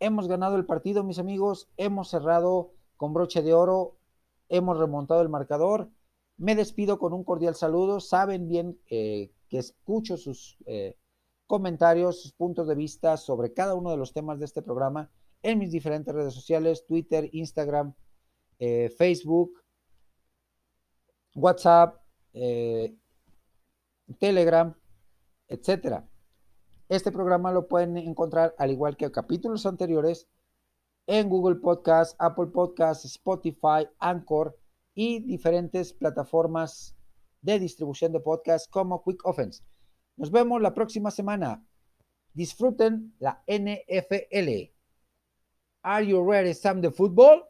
Hemos 0.00 0.28
ganado 0.28 0.56
el 0.56 0.64
partido, 0.64 1.04
mis 1.04 1.18
amigos, 1.18 1.68
hemos 1.76 2.08
cerrado 2.08 2.72
con 2.96 3.12
broche 3.12 3.42
de 3.42 3.52
oro, 3.52 3.96
hemos 4.48 4.78
remontado 4.78 5.22
el 5.22 5.28
marcador. 5.28 5.90
Me 6.38 6.54
despido 6.54 7.00
con 7.00 7.12
un 7.12 7.24
cordial 7.24 7.56
saludo. 7.56 7.98
Saben 7.98 8.48
bien 8.48 8.78
eh, 8.88 9.32
que 9.48 9.58
escucho 9.58 10.16
sus 10.16 10.56
eh, 10.66 10.96
comentarios, 11.48 12.22
sus 12.22 12.32
puntos 12.32 12.68
de 12.68 12.76
vista 12.76 13.16
sobre 13.16 13.52
cada 13.52 13.74
uno 13.74 13.90
de 13.90 13.96
los 13.96 14.12
temas 14.12 14.38
de 14.38 14.44
este 14.44 14.62
programa 14.62 15.10
en 15.42 15.58
mis 15.58 15.72
diferentes 15.72 16.14
redes 16.14 16.32
sociales, 16.32 16.86
Twitter, 16.86 17.28
Instagram, 17.32 17.92
eh, 18.60 18.88
Facebook, 18.96 19.62
WhatsApp, 21.34 22.00
Telegram, 24.18 24.74
etcétera. 25.48 26.08
Este 26.88 27.10
programa 27.10 27.52
lo 27.52 27.66
pueden 27.66 27.96
encontrar, 27.96 28.54
al 28.58 28.70
igual 28.70 28.96
que 28.96 29.10
capítulos 29.10 29.66
anteriores, 29.66 30.28
en 31.06 31.28
Google 31.28 31.56
Podcast, 31.56 32.14
Apple 32.18 32.48
Podcast, 32.48 33.04
Spotify, 33.06 33.88
Anchor 33.98 34.57
y 34.98 35.20
diferentes 35.20 35.92
plataformas 35.92 36.96
de 37.40 37.60
distribución 37.60 38.10
de 38.10 38.18
podcast 38.18 38.68
como 38.68 39.00
Quick 39.04 39.24
Offense. 39.24 39.62
Nos 40.16 40.32
vemos 40.32 40.60
la 40.60 40.74
próxima 40.74 41.12
semana. 41.12 41.64
Disfruten 42.34 43.14
la 43.20 43.40
NFL. 43.46 44.72
Are 45.82 46.04
you 46.04 46.20
ready, 46.28 46.52
Sam, 46.52 46.80
the 46.82 46.90
football? 46.90 47.47